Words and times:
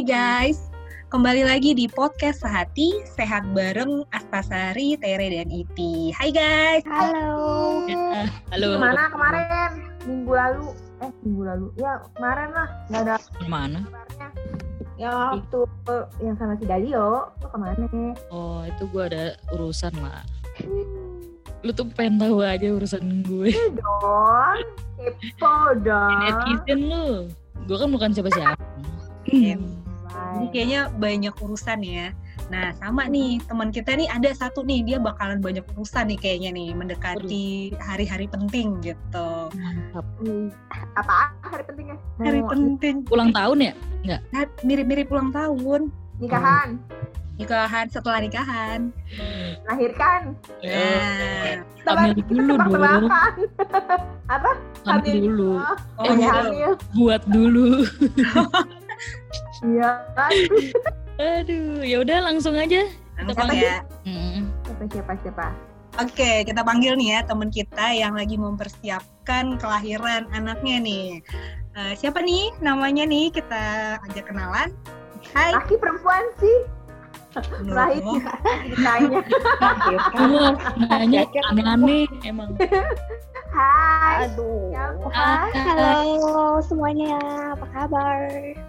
Hai 0.00 0.08
guys, 0.48 0.72
kembali 1.12 1.44
lagi 1.44 1.76
di 1.76 1.84
podcast 1.84 2.40
Sehati, 2.40 3.04
sehat 3.04 3.44
bareng 3.52 4.00
Astasari, 4.16 4.96
Tere, 4.96 5.28
dan 5.28 5.52
Iti. 5.52 6.08
Hai 6.16 6.32
guys. 6.32 6.80
Halo. 6.88 7.84
Halo. 8.48 8.80
Gimana 8.80 9.12
kemarin? 9.12 9.92
Minggu 10.08 10.32
lalu? 10.32 10.72
Eh, 11.04 11.12
minggu 11.20 11.42
lalu? 11.44 11.66
Ya, 11.76 12.00
kemarin 12.16 12.48
lah. 12.48 12.68
Nggak 12.88 13.02
ada 13.04 13.14
Ke 13.20 13.44
mana? 13.44 13.78
kabarnya. 13.84 14.28
Ya, 14.96 15.10
waktu 15.36 15.58
yang 16.24 16.36
sama 16.40 16.56
si 16.56 16.64
Dalio, 16.64 17.28
lu 17.36 17.46
ke 17.52 17.58
mana? 17.60 17.84
Oh, 18.32 18.64
itu 18.64 18.88
gue 18.88 19.02
ada 19.04 19.36
urusan 19.52 19.92
lah. 20.00 20.24
Lu 21.60 21.76
tuh 21.76 21.84
pengen 21.92 22.16
tahu 22.24 22.40
aja 22.40 22.72
urusan 22.72 23.20
gue. 23.28 23.52
Iya 23.52 23.68
dong. 23.76 24.60
Kepo 24.96 25.76
dong. 25.84 26.20
Netizen 26.24 26.80
lu. 26.88 27.28
Gue 27.68 27.76
kan 27.76 27.92
bukan 27.92 28.16
siapa-siapa. 28.16 28.56
Bye. 30.20 30.48
kayaknya 30.50 30.80
banyak 30.92 31.34
urusan 31.36 31.80
ya. 31.80 32.06
Nah, 32.46 32.74
sama 32.74 33.06
nih 33.06 33.38
teman 33.42 33.70
kita 33.70 33.94
nih 33.94 34.06
ada 34.06 34.30
satu 34.30 34.60
nih 34.60 34.82
dia 34.82 34.98
bakalan 34.98 35.38
banyak 35.38 35.62
urusan 35.70 36.06
nih 36.06 36.18
kayaknya 36.18 36.50
nih 36.50 36.68
mendekati 36.72 37.46
hari-hari 37.78 38.26
penting 38.26 38.76
gitu. 38.80 39.30
Mantap. 39.50 40.04
Hmm, 40.18 40.50
Apa 40.94 41.30
hari 41.40 41.62
pentingnya? 41.64 41.96
Hari 42.18 42.40
penting. 42.44 42.96
Ulang 43.08 43.30
tahun 43.30 43.58
ya? 43.62 43.72
Nah, 44.02 44.20
mirip-mirip 44.60 45.08
ulang 45.08 45.30
tahun, 45.30 45.88
Nikahan, 46.18 46.76
nikahan 47.36 47.88
setelah 47.88 48.20
nikahan. 48.20 48.92
melahirkan, 49.64 50.36
Nah, 50.60 51.64
Hamil 51.80 52.12
Tebak- 52.12 52.28
dulu 52.28 52.52
dong. 52.60 53.08
Apa? 54.36 54.50
Hamil 54.84 55.16
dulu. 55.22 55.52
Oh, 55.96 56.12
hamil. 56.12 56.70
Buat 56.92 57.22
dulu. 57.26 57.66
Iya 59.60 59.90
kan? 60.16 60.32
Aduh, 61.20 61.84
ya 61.84 61.96
udah 62.00 62.18
langsung 62.24 62.56
aja. 62.56 62.88
langsung 63.20 63.52
panggil. 63.52 63.68
ya. 63.68 63.78
Hmm. 64.08 64.48
Siapa 64.64 64.84
siapa 64.88 65.12
siapa? 65.20 65.46
Oke, 66.00 66.46
kita 66.48 66.64
panggil 66.64 66.96
nih 66.96 67.18
ya 67.18 67.20
teman 67.26 67.52
kita 67.52 67.92
yang 67.92 68.16
lagi 68.16 68.40
mempersiapkan 68.40 69.60
kelahiran 69.60 70.24
anaknya 70.32 70.80
nih. 70.80 71.06
Eh, 71.76 71.92
siapa 71.98 72.24
nih 72.24 72.56
namanya 72.64 73.04
nih? 73.04 73.28
Kita 73.28 73.96
ajak 74.08 74.32
kenalan. 74.32 74.72
Hai. 75.36 75.52
Laki 75.52 75.76
perempuan 75.76 76.24
sih? 76.40 76.58
Menurutmu? 77.38 78.12
Ditanya. 78.74 79.20
Kamu 80.14 80.38
nanya 80.82 81.20
aneh-aneh 81.50 82.06
emang. 82.26 82.50
Hai. 83.50 84.30
Aduh. 84.30 84.70
Siapa? 84.70 85.50
Halo 85.54 86.62
semuanya, 86.62 87.18
apa 87.54 87.66
kabar? 87.74 88.18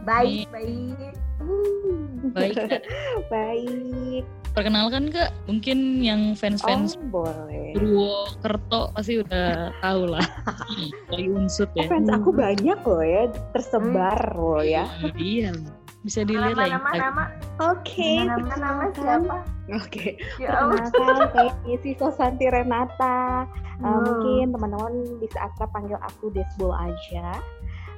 Baik, 0.05 0.49
baik. 0.49 1.13
Hmm. 1.41 2.33
Baik. 2.33 2.55
Kak. 2.57 2.81
Baik. 3.33 4.23
Perkenalkan 4.51 5.09
Kak, 5.09 5.31
mungkin 5.47 6.03
yang 6.03 6.35
fans-fans 6.35 6.99
Oh, 6.99 7.23
boleh. 7.23 7.71
Purwokerto 7.71 8.91
pasti 8.91 9.23
udah 9.23 9.71
tahu 9.79 10.11
lah. 10.11 10.25
Lagi 11.11 11.27
unsut 11.31 11.71
ya. 11.73 11.87
Fans 11.87 12.11
aku 12.11 12.35
banyak 12.35 12.79
loh 12.83 13.03
ya, 13.03 13.31
tersebar 13.55 14.19
loh 14.35 14.61
ya. 14.61 14.85
Iya. 15.15 15.55
Bisa 16.01 16.25
dilihat 16.25 16.57
Nama, 16.57 16.65
lah. 16.65 16.69
nama, 16.81 16.89
nama. 16.97 17.23
Oke, 17.61 18.25
Nama, 18.25 18.53
nama 18.57 18.83
siapa? 18.89 19.35
Oke, 19.77 20.17
Ya 20.41 20.49
Allah. 20.57 20.81
perkenalkan 20.89 21.29
saya 21.29 21.53
Isi 21.69 21.91
Sosanti 21.93 22.45
Renata. 22.49 23.45
Uh, 23.81 23.97
Hmm. 23.97 24.01
Mungkin 24.05 24.45
teman-teman 24.53 24.93
bisa 25.17 25.37
akrab 25.41 25.69
panggil 25.73 25.97
aku 26.01 26.29
Desbol 26.29 26.69
aja. 26.73 27.37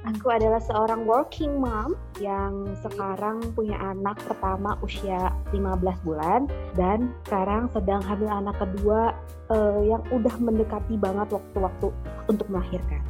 Aku 0.04 0.28
adalah 0.28 0.60
seorang 0.60 1.08
working 1.08 1.60
mom 1.60 1.96
yang 2.20 2.68
sekarang 2.80 3.40
punya 3.56 3.76
anak 3.80 4.20
pertama 4.28 4.76
usia 4.80 5.32
15 5.52 5.80
bulan 6.04 6.44
dan 6.76 7.08
sekarang 7.24 7.72
sedang 7.72 8.04
hamil 8.04 8.28
anak 8.28 8.52
kedua 8.60 9.16
eh, 9.48 9.80
yang 9.88 10.04
udah 10.12 10.32
mendekati 10.36 11.00
banget 11.00 11.32
waktu-waktu 11.32 11.88
untuk 12.28 12.44
melahirkan. 12.52 13.00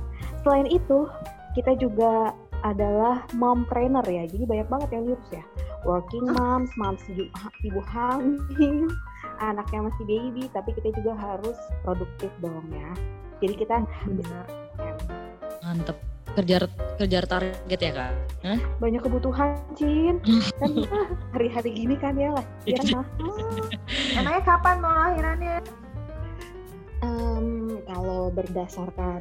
Selain 0.46 0.70
itu, 0.70 1.10
kita 1.54 1.74
juga 1.78 2.30
adalah 2.64 3.28
mom 3.36 3.68
trainer 3.68 4.02
ya. 4.08 4.24
Jadi 4.24 4.44
banyak 4.48 4.68
banget 4.72 4.88
yang 4.96 5.04
diurus 5.12 5.28
ya. 5.30 5.44
Working 5.84 6.32
moms, 6.32 6.72
moms 6.80 7.04
ibu, 7.12 7.28
ibu 7.62 7.80
hamil, 7.92 8.88
anaknya 9.48 9.92
masih 9.92 10.04
baby, 10.08 10.48
tapi 10.56 10.72
kita 10.72 10.96
juga 10.96 11.12
harus 11.14 11.56
produktif 11.84 12.32
dong 12.40 12.64
ya. 12.72 12.90
Jadi 13.44 13.54
kita 13.60 13.84
Benar. 14.08 14.46
Mantep. 15.60 15.96
Kejar 16.34 16.66
kejar 16.98 17.30
target 17.30 17.78
ya 17.78 17.92
kak. 17.94 18.12
banyak 18.82 18.98
kebutuhan, 19.06 19.54
Cin. 19.78 20.18
Kan 20.58 20.82
ah, 20.90 21.06
hari-hari 21.36 21.70
gini 21.70 21.94
kan 21.94 22.18
ya 22.18 22.34
lah. 22.34 22.42
Emangnya 24.18 24.42
kapan 24.42 24.82
mau 24.82 24.90
lahirannya? 24.90 25.83
Em, 27.04 27.84
kalau 27.84 28.32
berdasarkan 28.32 29.20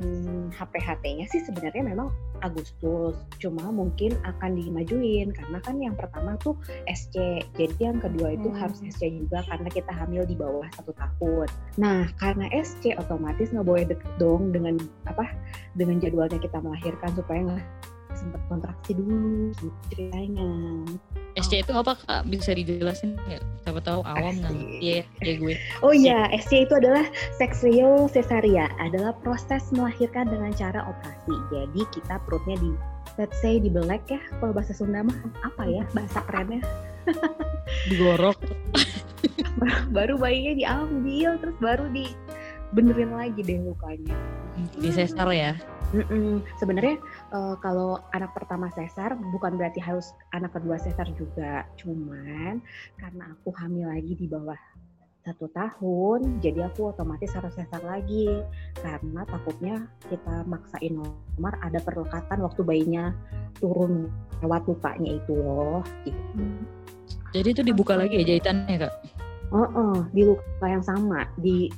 HPHT-nya 0.55 1.27
sih 1.27 1.43
sebenarnya 1.43 1.83
memang 1.83 2.15
Agustus, 2.39 3.15
cuma 3.39 3.71
mungkin 3.71 4.15
akan 4.23 4.55
dimajuin 4.55 5.35
karena 5.35 5.59
kan 5.59 5.75
yang 5.79 5.95
pertama 5.95 6.39
tuh 6.39 6.55
SC, 6.87 7.43
jadi 7.59 7.75
yang 7.91 7.99
kedua 7.99 8.35
itu 8.35 8.47
Hmm. 8.51 8.59
harus 8.63 8.79
SC 8.83 9.11
juga 9.19 9.43
karena 9.47 9.67
kita 9.67 9.91
hamil 9.91 10.23
di 10.23 10.35
bawah 10.35 10.67
satu 10.75 10.95
tahun. 10.95 11.47
Nah 11.75 12.07
karena 12.15 12.47
SC 12.55 12.95
otomatis 12.95 13.51
nggak 13.51 13.67
boleh 13.67 13.83
deket 13.87 14.11
dong 14.15 14.55
dengan 14.55 14.79
apa 15.07 15.27
dengan 15.75 15.99
jadwalnya 15.99 16.39
kita 16.39 16.59
melahirkan 16.63 17.11
supaya 17.15 17.39
nggak 17.43 17.63
sempat 18.15 18.41
kontraksi 18.47 18.91
dulu 18.95 19.51
gitu 19.59 19.67
ceritanya. 19.91 20.47
SC 21.35 21.63
itu 21.65 21.71
apa 21.75 21.99
kak? 21.99 22.23
Bisa 22.31 22.55
dijelasin 22.55 23.19
nggak? 23.19 23.43
Siapa 23.73 23.89
tahu 23.89 24.01
awam? 24.05 24.37
Asik. 24.37 24.69
Iya, 24.85 25.01
kayak 25.17 25.37
gue. 25.41 25.55
Oh 25.81 25.97
iya, 25.97 26.29
SC 26.37 26.69
itu 26.69 26.77
adalah 26.77 27.09
seksio 27.41 28.05
cesaria, 28.05 28.69
adalah 28.77 29.17
proses 29.25 29.65
melahirkan 29.73 30.29
dengan 30.29 30.53
cara 30.53 30.85
operasi. 30.85 31.33
Jadi 31.49 31.81
kita 31.89 32.21
perutnya 32.21 32.53
di 32.61 32.69
let's 33.17 33.33
say 33.41 33.57
dibelek 33.57 34.05
ya, 34.05 34.21
kalau 34.37 34.53
bahasa 34.53 34.77
Sunda 34.77 35.01
mah 35.01 35.17
apa 35.41 35.65
ya 35.65 35.81
bahasa 35.97 36.21
kerennya? 36.29 36.61
Digorok. 37.89 38.37
Baru 39.97 40.21
bayinya 40.21 40.53
diambil, 40.53 41.41
terus 41.41 41.57
baru 41.57 41.89
di 41.89 42.13
benerin 42.77 43.17
lagi 43.17 43.41
deh 43.41 43.57
lukanya. 43.57 44.13
Di 44.77 44.93
sesar 44.93 45.33
ya. 45.33 45.57
Mm-mm. 45.93 46.41
Sebenarnya 46.57 46.97
eh, 47.31 47.55
kalau 47.61 48.01
anak 48.17 48.33
pertama 48.33 48.73
sesar 48.73 49.13
bukan 49.31 49.55
berarti 49.55 49.77
harus 49.77 50.09
anak 50.33 50.57
kedua 50.57 50.81
sesar 50.81 51.05
juga, 51.13 51.69
cuman 51.77 52.59
karena 52.97 53.23
aku 53.37 53.53
hamil 53.53 53.93
lagi 53.93 54.17
di 54.17 54.25
bawah 54.25 54.57
satu 55.23 55.47
tahun, 55.55 56.43
jadi 56.43 56.67
aku 56.67 56.91
otomatis 56.91 57.31
harus 57.31 57.55
sesar 57.55 57.79
lagi 57.87 58.27
karena 58.83 59.23
takutnya 59.23 59.87
kita 60.11 60.43
maksain 60.43 60.99
nomor 60.99 61.55
ada 61.63 61.79
perlekatan 61.79 62.43
waktu 62.43 62.61
bayinya 62.67 63.15
turun 63.63 64.11
lewat 64.43 64.67
lukanya 64.67 65.15
itu 65.15 65.31
loh. 65.31 65.79
Gitu. 66.03 66.43
Jadi 67.31 67.49
itu 67.55 67.63
dibuka 67.63 67.95
lagi 67.95 68.19
ya 68.19 68.35
jahitannya 68.35 68.83
kak? 68.83 68.93
Oh, 69.55 69.69
oh, 69.71 69.97
di 70.11 70.27
luka 70.27 70.67
yang 70.67 70.83
sama 70.83 71.23
di 71.39 71.71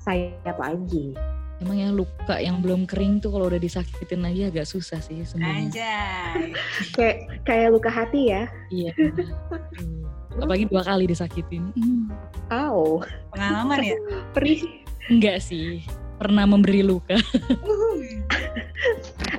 sayap 0.00 0.56
lagi. 0.56 1.12
Emang 1.58 1.74
ya 1.74 1.90
luka 1.90 2.38
yang 2.38 2.62
belum 2.62 2.86
kering 2.86 3.18
tuh 3.18 3.34
kalau 3.34 3.50
udah 3.50 3.58
disakitin 3.58 4.22
lagi 4.22 4.46
agak 4.46 4.62
susah 4.62 5.02
sih 5.02 5.26
sebenarnya. 5.26 5.66
Anjay. 5.66 6.42
Kayak 6.94 7.16
kayak 7.42 7.68
luka 7.74 7.90
hati 7.90 8.30
ya. 8.30 8.46
Iya. 8.70 8.94
Hmm. 8.94 10.06
Apalagi 10.46 10.70
dua 10.70 10.86
kali 10.86 11.10
disakitin. 11.10 11.74
Hmm. 11.74 12.14
Au, 12.54 13.02
Pengalaman 13.34 13.82
ya? 13.82 13.98
perih. 14.38 14.86
Enggak 15.10 15.42
sih. 15.42 15.82
Pernah 16.22 16.46
memberi 16.46 16.86
luka. 16.86 17.18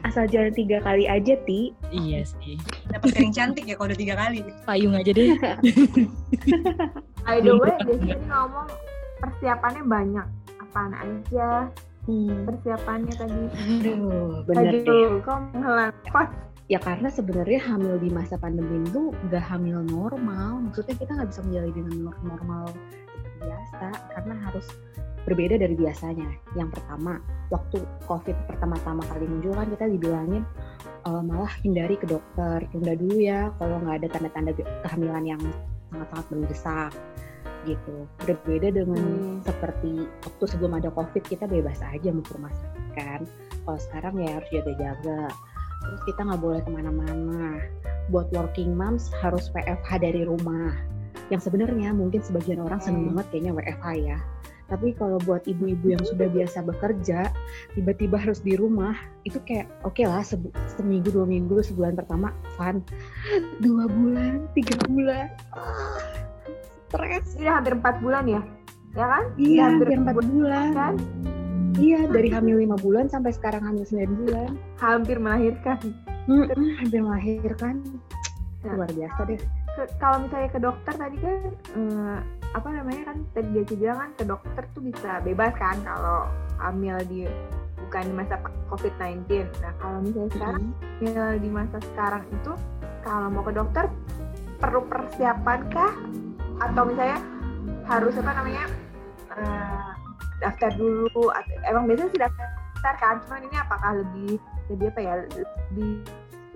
Asal 0.03 0.27
jangan 0.27 0.51
tiga 0.55 0.83
kali 0.83 1.07
aja, 1.07 1.35
Ti. 1.43 1.71
iya 1.91 2.23
sih. 2.23 2.55
Dapat 2.87 3.15
kering 3.15 3.35
cantik 3.35 3.67
ya 3.67 3.75
kalau 3.79 3.91
udah 3.91 3.99
tiga 3.99 4.15
kali. 4.15 4.43
Payung 4.63 4.95
aja 4.95 5.11
deh. 5.11 5.35
By 7.23 7.43
the 7.43 7.53
way, 7.55 7.75
di 7.83 7.95
sini 7.99 8.25
ngomong 8.27 8.67
persiapannya 9.19 9.83
banyak. 9.87 10.27
Apaan 10.63 10.93
aja 10.95 11.67
Hmm. 12.07 12.47
persiapannya 12.47 13.13
tadi? 13.13 13.43
Aduh, 13.89 14.41
bener 14.47 14.71
deh. 14.71 14.81
Aduh, 14.87 15.19
kok? 15.23 15.39
Ya 16.69 16.77
karena 16.77 17.09
sebenarnya 17.09 17.59
hamil 17.65 17.97
di 17.97 18.13
masa 18.13 18.37
pandemi 18.37 18.85
itu 18.85 19.09
gak 19.33 19.41
hamil 19.41 19.81
normal. 19.89 20.61
Maksudnya 20.69 20.95
kita 21.01 21.11
nggak 21.17 21.29
bisa 21.33 21.41
menjalani 21.41 21.73
dengan 21.73 21.93
nor- 22.05 22.21
normal 22.21 22.63
seperti 23.09 23.37
biasa 23.41 23.87
karena 24.13 24.35
harus 24.45 24.67
berbeda 25.25 25.55
dari 25.57 25.75
biasanya. 25.75 26.29
Yang 26.53 26.69
pertama, 26.77 27.17
waktu 27.49 27.81
COVID 28.05 28.37
pertama-tama 28.45 29.01
kali 29.09 29.25
muncul 29.25 29.57
kan 29.57 29.67
kita 29.73 29.85
dibilangin 29.89 30.43
"Eh, 31.09 31.21
malah 31.25 31.51
hindari 31.65 31.97
ke 31.97 32.05
dokter, 32.05 32.61
tunda 32.69 32.93
dulu 32.93 33.17
ya 33.17 33.49
kalau 33.57 33.81
nggak 33.81 34.05
ada 34.05 34.07
tanda-tanda 34.13 34.51
kehamilan 34.85 35.25
yang 35.25 35.41
sangat-sangat 35.89 36.25
mendesak 36.29 36.91
gitu. 37.69 38.09
Berbeda 38.25 38.73
dengan 38.73 39.05
Hmm. 39.05 39.41
seperti 39.45 40.09
waktu 40.25 40.45
sebelum 40.49 40.73
ada 40.81 40.89
COVID 40.89 41.23
kita 41.25 41.45
bebas 41.45 41.77
aja 41.85 42.09
mau 42.09 42.25
ke 42.25 42.33
rumah 42.33 42.53
sakit 42.53 42.85
kan. 42.97 43.21
Kalau 43.65 43.79
sekarang 43.79 44.13
ya 44.17 44.41
harus 44.41 44.49
jaga-jaga 44.49 45.29
terus 45.79 46.01
kita 46.05 46.21
nggak 46.27 46.41
boleh 46.43 46.61
ke 46.61 46.69
mana-mana 46.69 47.63
buat 48.11 48.27
working 48.35 48.75
moms 48.75 49.09
harus 49.23 49.47
WFH 49.55 50.01
dari 50.01 50.27
rumah. 50.27 50.75
Yang 51.29 51.49
sebenarnya 51.49 51.93
mungkin 51.93 52.19
sebagian 52.25 52.59
orang 52.59 52.81
seneng 52.81 53.13
banget 53.13 53.25
kayaknya 53.31 53.51
WFH 53.53 53.87
ya. 54.01 54.17
Tapi 54.69 54.93
kalau 54.93 55.17
buat 55.25 55.49
ibu-ibu 55.49 55.97
yang 55.97 56.03
sudah 56.05 56.29
biasa 56.29 56.61
bekerja, 56.61 57.33
tiba-tiba 57.73 58.21
harus 58.21 58.37
di 58.45 58.53
rumah, 58.53 58.93
itu 59.25 59.41
kayak 59.41 59.65
oke 59.81 59.97
okay 59.97 60.05
lah 60.05 60.21
sebu- 60.21 60.53
seminggu 60.77 61.09
dua 61.09 61.25
minggu 61.25 61.57
sebulan 61.65 61.97
pertama 61.97 62.29
fun, 62.53 62.85
dua 63.65 63.89
bulan 63.89 64.45
tiga 64.53 64.77
bulan, 64.85 65.33
ah, 65.57 65.97
stres. 66.89 67.25
Ini 67.37 67.45
udah 67.45 67.55
hampir 67.55 67.73
empat 67.77 67.95
bulan 68.01 68.23
ya, 68.25 68.41
ya 68.93 69.05
kan? 69.07 69.23
Iya, 69.37 69.53
Udah 69.53 69.65
hampir 69.69 69.87
empat 69.93 70.15
bulan. 70.25 70.65
kan? 70.73 70.93
Iya, 71.79 71.99
dari 72.11 72.27
hamil 72.27 72.59
lima 72.59 72.75
bulan 72.75 73.07
sampai 73.07 73.31
sekarang 73.31 73.63
hamil 73.63 73.85
sembilan 73.85 74.13
bulan. 74.17 74.49
Hampir 74.77 75.15
melahirkan. 75.15 75.79
Mm-mm, 76.27 76.65
hampir 76.75 76.99
melahirkan. 76.99 77.75
Nah. 78.59 78.75
Luar 78.75 78.91
biasa 78.91 79.19
deh. 79.23 79.39
Ke- 79.71 79.91
kalau 79.95 80.27
misalnya 80.27 80.49
ke 80.51 80.59
dokter 80.59 80.93
tadi 80.93 81.17
kan 81.17 81.39
eh, 81.71 82.17
apa 82.51 82.67
namanya 82.73 83.13
kan 83.13 83.17
tadi 83.31 83.47
dia 83.53 83.63
bilang 83.71 83.97
kan 83.97 84.11
ke 84.17 84.23
dokter 84.25 84.63
tuh 84.73 84.81
bisa 84.83 85.21
bebas 85.23 85.53
kan 85.55 85.77
kalau 85.85 86.27
hamil 86.59 86.97
di 87.07 87.23
bukan 87.79 88.03
di 88.03 88.13
masa 88.13 88.35
COVID-19. 88.67 89.23
Nah 89.63 89.71
kalau 89.79 89.97
misalnya 90.03 90.31
sekarang 90.35 90.63
Mm-mm. 90.67 90.99
hamil 90.99 91.25
di 91.39 91.49
masa 91.49 91.77
sekarang 91.93 92.23
itu 92.27 92.51
kalau 92.99 93.27
mau 93.31 93.45
ke 93.45 93.53
dokter 93.55 93.85
perlu 94.59 94.83
persiapan 94.83 95.59
kah 95.71 95.93
atau 96.59 96.83
misalnya 96.85 97.19
harus 97.87 98.13
apa 98.19 98.31
namanya 98.35 98.65
eh, 99.33 99.89
daftar 100.39 100.71
dulu 100.75 101.31
atau, 101.31 101.55
emang 101.67 101.87
biasanya 101.89 102.09
sih 102.11 102.21
daftar 102.21 102.95
kan 102.99 103.19
cuman 103.27 103.43
ini 103.43 103.57
apakah 103.59 103.91
lebih 103.99 104.39
lebih 104.71 104.87
apa 104.95 104.99
ya 105.03 105.13
lebih 105.71 105.91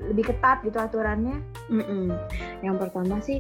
lebih 0.03 0.23
ketat 0.31 0.63
gitu 0.63 0.77
aturannya 0.79 1.39
Mm-mm. 1.71 2.11
Yang 2.63 2.75
pertama 2.88 3.19
sih 3.23 3.39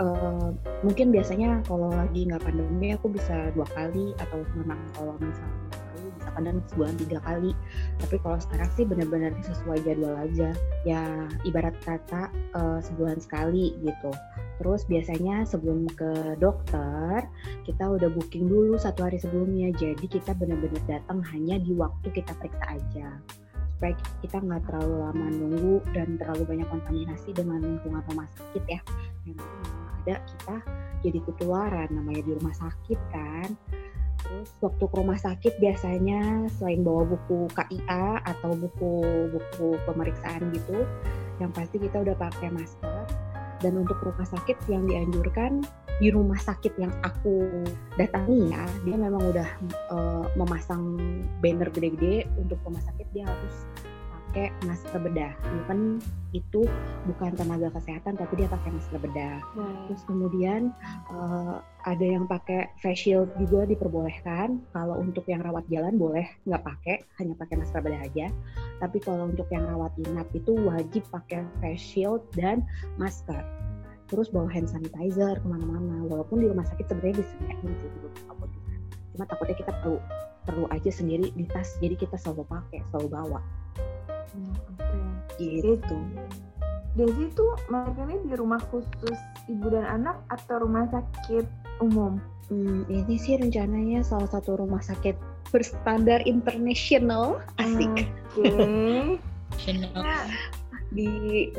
eh, 0.00 0.48
mungkin 0.84 1.12
biasanya 1.12 1.60
kalau 1.68 1.92
lagi 1.92 2.28
nggak 2.28 2.44
pandemi 2.44 2.96
aku 2.96 3.12
bisa 3.12 3.52
dua 3.52 3.66
kali 3.76 4.16
atau 4.16 4.44
memang 4.56 4.80
kalau 4.96 5.14
misalnya 5.20 5.56
perlu 5.72 6.08
bisa 6.16 6.28
kadang 6.32 6.56
sebulan 6.72 6.94
tiga 6.96 7.18
kali. 7.24 7.50
Tapi 8.00 8.16
kalau 8.24 8.38
sekarang 8.40 8.70
sih 8.76 8.84
benar-benar 8.88 9.32
sesuai 9.44 9.78
jadwal 9.84 10.14
aja. 10.16 10.50
Ya 10.88 11.02
ibarat 11.44 11.76
kata 11.84 12.32
eh, 12.32 12.78
sebulan 12.84 13.18
sekali 13.20 13.76
gitu. 13.84 14.12
Terus 14.58 14.82
biasanya 14.90 15.46
sebelum 15.46 15.86
ke 15.94 16.34
dokter 16.42 17.22
kita 17.62 17.84
udah 17.86 18.10
booking 18.10 18.50
dulu 18.50 18.74
satu 18.74 19.06
hari 19.06 19.22
sebelumnya. 19.22 19.70
Jadi 19.70 20.10
kita 20.10 20.34
benar-benar 20.34 20.82
datang 20.90 21.22
hanya 21.30 21.62
di 21.62 21.72
waktu 21.78 22.10
kita 22.10 22.34
periksa 22.36 22.66
aja. 22.74 23.08
Supaya 23.78 23.94
kita 24.18 24.42
nggak 24.42 24.66
terlalu 24.66 24.94
lama 25.06 25.26
nunggu 25.30 25.74
dan 25.94 26.18
terlalu 26.18 26.42
banyak 26.58 26.68
kontaminasi 26.68 27.30
dengan 27.30 27.62
lingkungan 27.62 28.02
rumah 28.10 28.26
sakit 28.34 28.64
ya. 28.66 28.80
Yang 29.22 29.38
ada 30.02 30.16
kita 30.26 30.56
jadi 31.06 31.18
ketularan 31.22 31.88
namanya 31.94 32.22
di 32.26 32.32
rumah 32.34 32.54
sakit 32.58 33.00
kan. 33.14 33.54
Terus 34.18 34.50
waktu 34.58 34.84
ke 34.90 34.94
rumah 34.98 35.14
sakit 35.14 35.62
biasanya 35.62 36.50
selain 36.58 36.82
bawa 36.82 37.06
buku 37.06 37.46
KIA 37.54 38.18
atau 38.26 38.50
buku-buku 38.58 39.78
pemeriksaan 39.86 40.50
gitu 40.50 40.82
yang 41.38 41.54
pasti 41.54 41.78
kita 41.78 42.02
udah 42.02 42.18
pakai 42.18 42.50
masker 42.50 43.06
dan 43.58 43.78
untuk 43.78 43.98
rumah 44.02 44.26
sakit 44.26 44.56
yang 44.70 44.86
dianjurkan 44.86 45.62
di 45.98 46.14
rumah 46.14 46.38
sakit 46.38 46.78
yang 46.78 46.94
aku 47.02 47.66
datangi 47.98 48.54
ya 48.54 48.62
dia 48.86 48.96
memang 48.96 49.22
udah 49.34 49.48
eh, 49.68 50.24
memasang 50.38 50.94
banner 51.42 51.66
gede-gede 51.74 52.30
untuk 52.38 52.58
rumah 52.62 52.82
sakit 52.86 53.06
dia 53.10 53.26
harus 53.26 53.56
pakai 54.28 54.52
masker 54.68 55.00
bedah. 55.00 55.32
Even 55.64 55.96
itu 56.36 56.68
bukan 57.08 57.32
tenaga 57.32 57.72
kesehatan 57.72 58.20
tapi 58.20 58.44
dia 58.44 58.48
pakai 58.52 58.76
masker 58.76 59.00
bedah. 59.00 59.40
Terus 59.88 60.02
kemudian 60.04 60.76
eh, 61.08 61.56
ada 61.88 62.04
yang 62.04 62.28
pakai 62.28 62.68
face 62.84 63.08
shield 63.08 63.32
juga 63.40 63.64
diperbolehkan. 63.64 64.60
Kalau 64.76 65.00
untuk 65.00 65.24
yang 65.32 65.40
rawat 65.40 65.64
jalan 65.72 65.96
boleh 65.96 66.28
nggak 66.44 66.60
pakai 66.60 66.96
hanya 67.16 67.34
pakai 67.40 67.56
masker 67.56 67.80
bedah 67.80 68.04
aja. 68.04 68.26
Tapi 68.84 68.98
kalau 69.00 69.32
untuk 69.32 69.48
yang 69.48 69.64
rawat 69.64 69.96
inap 70.04 70.28
itu 70.36 70.52
wajib 70.60 71.08
pakai 71.08 71.48
face 71.64 71.80
shield 71.80 72.20
dan 72.36 72.60
masker. 73.00 73.40
Terus 74.12 74.28
bawa 74.28 74.48
hand 74.52 74.68
sanitizer 74.68 75.40
ke 75.40 75.46
mana-mana 75.48 76.04
walaupun 76.04 76.40
di 76.40 76.48
rumah 76.48 76.64
sakit 76.68 76.84
sebenarnya 76.84 77.20
disediain 77.24 77.72
sih 77.76 77.88
di 77.92 77.98
beberapa 78.00 78.32
apotekan 78.32 78.80
cuma 79.12 79.26
takutnya 79.26 79.56
kita 79.58 79.72
perlu 79.82 79.98
perlu 80.46 80.64
aja 80.70 80.90
sendiri 80.94 81.34
di 81.34 81.44
tas 81.50 81.74
jadi 81.82 81.98
kita 81.98 82.14
selalu 82.16 82.46
pakai 82.46 82.80
selalu 82.88 83.08
bawa 83.10 83.42
Hmm, 84.32 84.54
oke 84.76 85.00
gitu 85.38 85.98
Desi 86.98 87.30
tuh 87.38 87.54
melahirkannya 87.70 88.26
di 88.26 88.32
rumah 88.34 88.58
khusus 88.72 89.18
ibu 89.46 89.70
dan 89.70 89.86
anak 89.86 90.18
atau 90.34 90.66
rumah 90.66 90.88
sakit 90.90 91.46
umum 91.78 92.18
Hmm, 92.48 92.88
ini 92.88 93.20
sih 93.20 93.36
rencananya 93.36 94.00
salah 94.00 94.24
satu 94.24 94.56
rumah 94.56 94.80
sakit 94.80 95.12
berstandar 95.52 96.24
internasional 96.24 97.44
asik 97.60 98.08
oke 98.32 99.20
Chanel. 99.60 99.92
di 100.88 101.08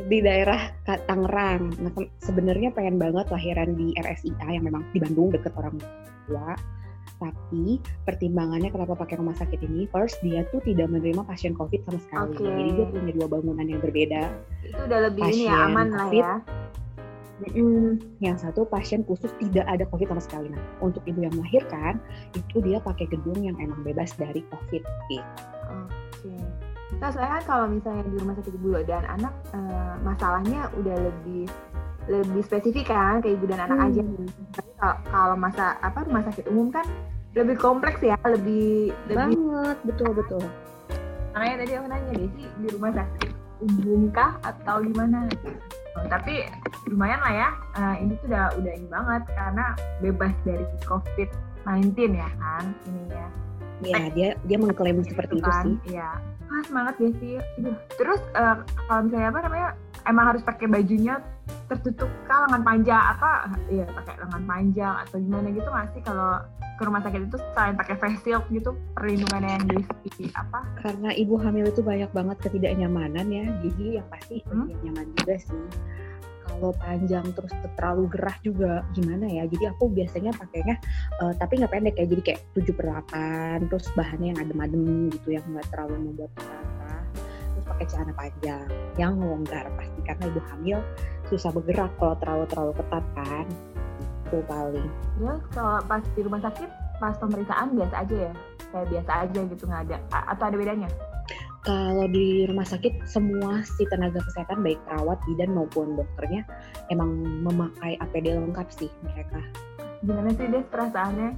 di 0.09 0.17
daerah 0.25 0.73
Tangerang. 1.05 1.77
Nah, 1.77 1.93
sebenarnya 2.25 2.73
pengen 2.73 2.97
banget 2.97 3.29
lahiran 3.29 3.77
di 3.77 3.93
RSIA 4.01 4.57
yang 4.57 4.65
memang 4.65 4.81
di 4.89 4.97
Bandung 4.97 5.29
deket 5.29 5.53
orang 5.53 5.77
tua. 6.25 6.57
Tapi 7.19 7.83
pertimbangannya 8.07 8.71
kenapa 8.71 8.95
pakai 8.95 9.19
rumah 9.19 9.35
sakit 9.35 9.59
ini, 9.59 9.91
first 9.91 10.19
dia 10.23 10.47
tuh 10.49 10.63
tidak 10.63 10.87
menerima 10.87 11.27
pasien 11.27 11.51
COVID 11.51 11.83
sama 11.83 11.99
sekali. 11.99 12.31
Oke. 12.31 12.43
Jadi 12.47 12.71
dia 12.79 12.85
punya 12.87 13.11
dua 13.11 13.27
bangunan 13.27 13.65
yang 13.67 13.83
berbeda. 13.83 14.31
itu 14.63 14.81
udah 14.85 14.99
lebih 15.11 15.23
ini 15.27 15.47
ya 15.47 15.55
Pasien 15.55 15.71
aman 15.71 15.87
lah 15.91 16.09
ya 16.13 16.33
Mm-mm. 17.39 18.19
Yang 18.19 18.37
satu 18.43 18.67
pasien 18.67 19.07
khusus 19.07 19.31
tidak 19.39 19.63
ada 19.63 19.87
COVID 19.87 20.11
sama 20.11 20.23
sekali. 20.23 20.47
Nah, 20.51 20.59
untuk 20.83 20.99
ibu 21.07 21.23
yang 21.23 21.31
melahirkan 21.39 22.03
itu 22.35 22.59
dia 22.59 22.83
pakai 22.83 23.07
gedung 23.07 23.39
yang 23.39 23.55
emang 23.63 23.79
bebas 23.87 24.11
dari 24.19 24.43
COVID. 24.51 24.83
Oke. 24.83 26.35
Nah, 26.99 27.09
soalnya 27.15 27.39
kan 27.39 27.43
kalau 27.47 27.65
misalnya 27.71 28.03
di 28.11 28.17
rumah 28.19 28.35
sakit 28.35 28.53
ibu 28.59 28.69
dan 28.83 29.07
anak 29.07 29.33
eh, 29.55 29.95
masalahnya 30.03 30.67
udah 30.75 30.95
lebih 30.99 31.47
lebih 32.09 32.41
spesifik 32.43 32.91
kan 32.91 33.23
ke 33.23 33.31
ibu 33.31 33.45
dan 33.47 33.69
anak 33.69 33.93
aja. 33.93 34.01
Kalau, 34.79 35.35
masa 35.35 35.75
apa 35.83 36.07
rumah 36.07 36.23
sakit 36.23 36.47
umum 36.47 36.71
kan 36.71 36.87
lebih 37.37 37.59
kompleks 37.59 37.99
ya, 38.01 38.17
lebih 38.25 38.95
lebih 39.11 39.37
Banget, 39.37 39.77
betul 39.85 40.11
betul. 40.15 40.43
makanya 41.29 41.61
tadi 41.61 41.71
aku 41.77 41.87
nanya 41.87 42.13
Desi 42.17 42.43
di 42.57 42.67
rumah 42.73 42.91
sakit 42.95 43.31
umum 43.61 44.01
kah 44.09 44.33
atau 44.41 44.81
gimana? 44.81 45.29
Oh, 45.99 46.05
tapi 46.09 46.47
lumayan 46.89 47.19
lah 47.21 47.33
ya, 47.33 47.49
eh, 47.77 47.95
ini 48.01 48.13
tuh 48.23 48.27
udah 48.31 48.45
udah 48.57 48.71
ini 48.73 48.87
banget 48.87 49.23
karena 49.35 49.65
bebas 49.99 50.33
dari 50.47 50.65
COVID-19 50.87 52.17
ya 52.17 52.29
kan 52.39 52.65
ininya. 52.87 53.27
Ya, 53.79 53.99
dia 54.11 54.29
dia 54.47 54.57
mengklaim 54.59 55.03
seperti 55.05 55.39
itu 55.39 55.47
kan? 55.47 55.63
sih. 55.63 55.95
Iya. 55.95 56.09
Ah, 56.49 56.61
semangat 56.65 56.95
ya 56.97 57.09
sih. 57.21 57.35
Terus 57.95 58.21
eh, 58.35 58.55
kalau 58.89 59.01
misalnya 59.05 59.29
apa 59.31 59.39
namanya, 59.45 59.69
emang 60.07 60.35
harus 60.35 60.43
pakai 60.45 60.69
bajunya 60.69 61.19
tertutup 61.67 62.09
kah 62.29 62.45
lengan 62.47 62.61
panjang 62.61 63.01
apa? 63.01 63.51
Iya 63.67 63.85
pakai 63.89 64.15
lengan 64.21 64.43
panjang 64.45 64.95
atau 65.07 65.17
gimana 65.17 65.47
gitu 65.49 65.69
nggak 65.69 65.87
sih 65.97 66.01
kalau 66.05 66.39
ke 66.79 66.87
rumah 66.87 67.03
sakit 67.03 67.27
itu 67.27 67.37
selain 67.51 67.75
pakai 67.75 67.95
face 67.99 68.23
shield 68.23 68.45
gitu 68.55 68.71
perlindungan 68.95 69.43
yang 69.43 69.63
di 69.67 69.83
apa? 70.31 70.63
karena 70.79 71.11
ibu 71.11 71.35
hamil 71.35 71.67
itu 71.67 71.83
banyak 71.83 72.07
banget 72.15 72.39
ketidaknyamanan 72.39 73.27
ya 73.27 73.45
jadi 73.59 73.99
yang 73.99 74.07
pasti 74.07 74.39
Hmm. 74.47 74.71
tidak 74.71 74.79
nyaman 74.87 75.07
juga 75.19 75.35
sih 75.43 75.63
kalau 76.47 76.71
panjang 76.79 77.25
terus 77.35 77.53
terlalu 77.75 78.03
gerah 78.09 78.37
juga 78.41 78.71
gimana 78.95 79.27
ya 79.27 79.43
jadi 79.45 79.75
aku 79.75 79.91
biasanya 79.91 80.31
pakainya 80.33 80.75
eh, 81.21 81.33
tapi 81.35 81.59
nggak 81.59 81.71
pendek 81.71 81.95
ya 81.99 82.05
jadi 82.07 82.21
kayak 82.25 82.41
7 82.55 82.73
per 82.73 82.85
8 83.11 83.69
terus 83.69 83.85
bahannya 83.93 84.27
yang 84.33 84.39
adem-adem 84.39 84.83
gitu 85.13 85.27
yang 85.35 85.45
nggak 85.51 85.67
terlalu 85.69 85.95
membuat 86.09 86.31
pakai 87.79 87.95
celana 87.95 88.11
panjang 88.11 88.67
yang 88.99 89.15
longgar 89.15 89.63
pasti 89.79 89.99
karena 90.03 90.27
ibu 90.27 90.43
hamil 90.51 90.83
susah 91.31 91.47
bergerak 91.55 91.87
kalau 91.95 92.11
terlalu 92.19 92.45
terlalu 92.51 92.73
ketat 92.75 93.05
kan 93.15 93.47
itu 94.27 94.37
paling 94.43 94.91
Terus 95.15 95.41
kalau 95.55 95.79
pas 95.87 96.03
di 96.03 96.21
rumah 96.27 96.43
sakit 96.43 96.69
pas 96.99 97.15
pemeriksaan 97.15 97.71
biasa 97.79 97.95
aja 98.03 98.15
ya? 98.27 98.33
Kayak 98.75 98.87
biasa 98.91 99.11
aja 99.23 99.39
gitu 99.47 99.63
nggak 99.63 99.83
ada 99.87 99.97
A- 100.11 100.27
atau 100.35 100.43
ada 100.51 100.57
bedanya? 100.59 100.91
kalau 101.59 102.07
di 102.07 102.47
rumah 102.47 102.63
sakit 102.63 103.03
semua 103.03 103.61
si 103.67 103.83
tenaga 103.91 104.23
kesehatan 104.23 104.63
baik 104.63 104.79
perawat, 104.87 105.19
bidan 105.27 105.51
maupun 105.51 105.99
dokternya 105.99 106.47
emang 106.87 107.11
memakai 107.43 107.99
APD 107.99 108.31
lengkap 108.31 108.67
sih 108.71 108.87
mereka. 109.03 109.43
Gimana 109.99 110.31
sih 110.33 110.47
deh 110.47 110.63
perasaannya? 110.71 111.35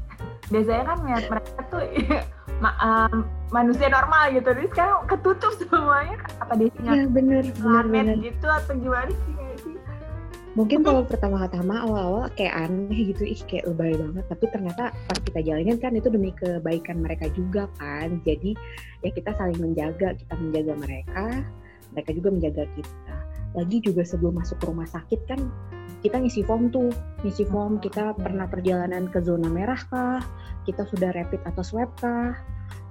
Biasanya 0.53 0.83
kan 0.85 0.97
ngeliat 1.01 1.25
mereka 1.25 1.59
tuh 1.73 1.83
ma- 2.61 2.77
em, 2.77 3.25
manusia 3.49 3.89
normal 3.89 4.31
gitu, 4.31 4.47
terus 4.53 4.69
sekarang 4.71 5.03
ketutup 5.09 5.51
semuanya. 5.57 6.15
Apa 6.39 6.53
dia 6.55 6.69
Iya 6.85 7.09
bener, 7.09 7.43
bener, 7.57 7.85
bener. 7.89 8.17
gitu 8.21 8.47
atau 8.47 8.73
gimana 8.77 9.09
sih 9.09 9.33
sih? 9.65 9.75
Mungkin 10.51 10.83
kalau 10.83 11.07
pertama-tama 11.07 11.79
awal-awal 11.79 12.27
kayak 12.35 12.67
aneh 12.67 13.15
gitu, 13.15 13.23
ih 13.23 13.39
kayak 13.47 13.71
lebay 13.71 13.95
banget. 13.95 14.23
Tapi 14.27 14.45
ternyata 14.51 14.91
pas 15.07 15.17
kita 15.23 15.39
jalanin 15.47 15.79
kan 15.79 15.95
itu 15.95 16.11
demi 16.11 16.35
kebaikan 16.35 16.99
mereka 16.99 17.31
juga 17.31 17.71
kan. 17.79 18.19
Jadi 18.27 18.53
ya 18.99 19.09
kita 19.15 19.31
saling 19.39 19.59
menjaga, 19.63 20.11
kita 20.11 20.33
menjaga 20.35 20.73
mereka, 20.75 21.25
mereka 21.95 22.09
juga 22.15 22.29
menjaga 22.35 22.63
kita. 22.75 23.15
lagi 23.51 23.83
juga 23.83 24.07
sebelum 24.07 24.39
masuk 24.39 24.63
ke 24.63 24.65
rumah 24.71 24.87
sakit 24.87 25.27
kan 25.27 25.39
kita 26.01 26.17
ngisi 26.17 26.41
form 26.41 26.73
tuh, 26.73 26.89
ngisi 27.21 27.45
form 27.45 27.77
kita 27.77 28.17
pernah 28.17 28.49
perjalanan 28.49 29.05
ke 29.07 29.21
zona 29.21 29.45
merah 29.47 29.77
kah, 29.89 30.21
kita 30.65 30.85
sudah 30.89 31.13
rapid 31.13 31.41
atau 31.45 31.61
swab 31.61 31.93
kah, 32.01 32.33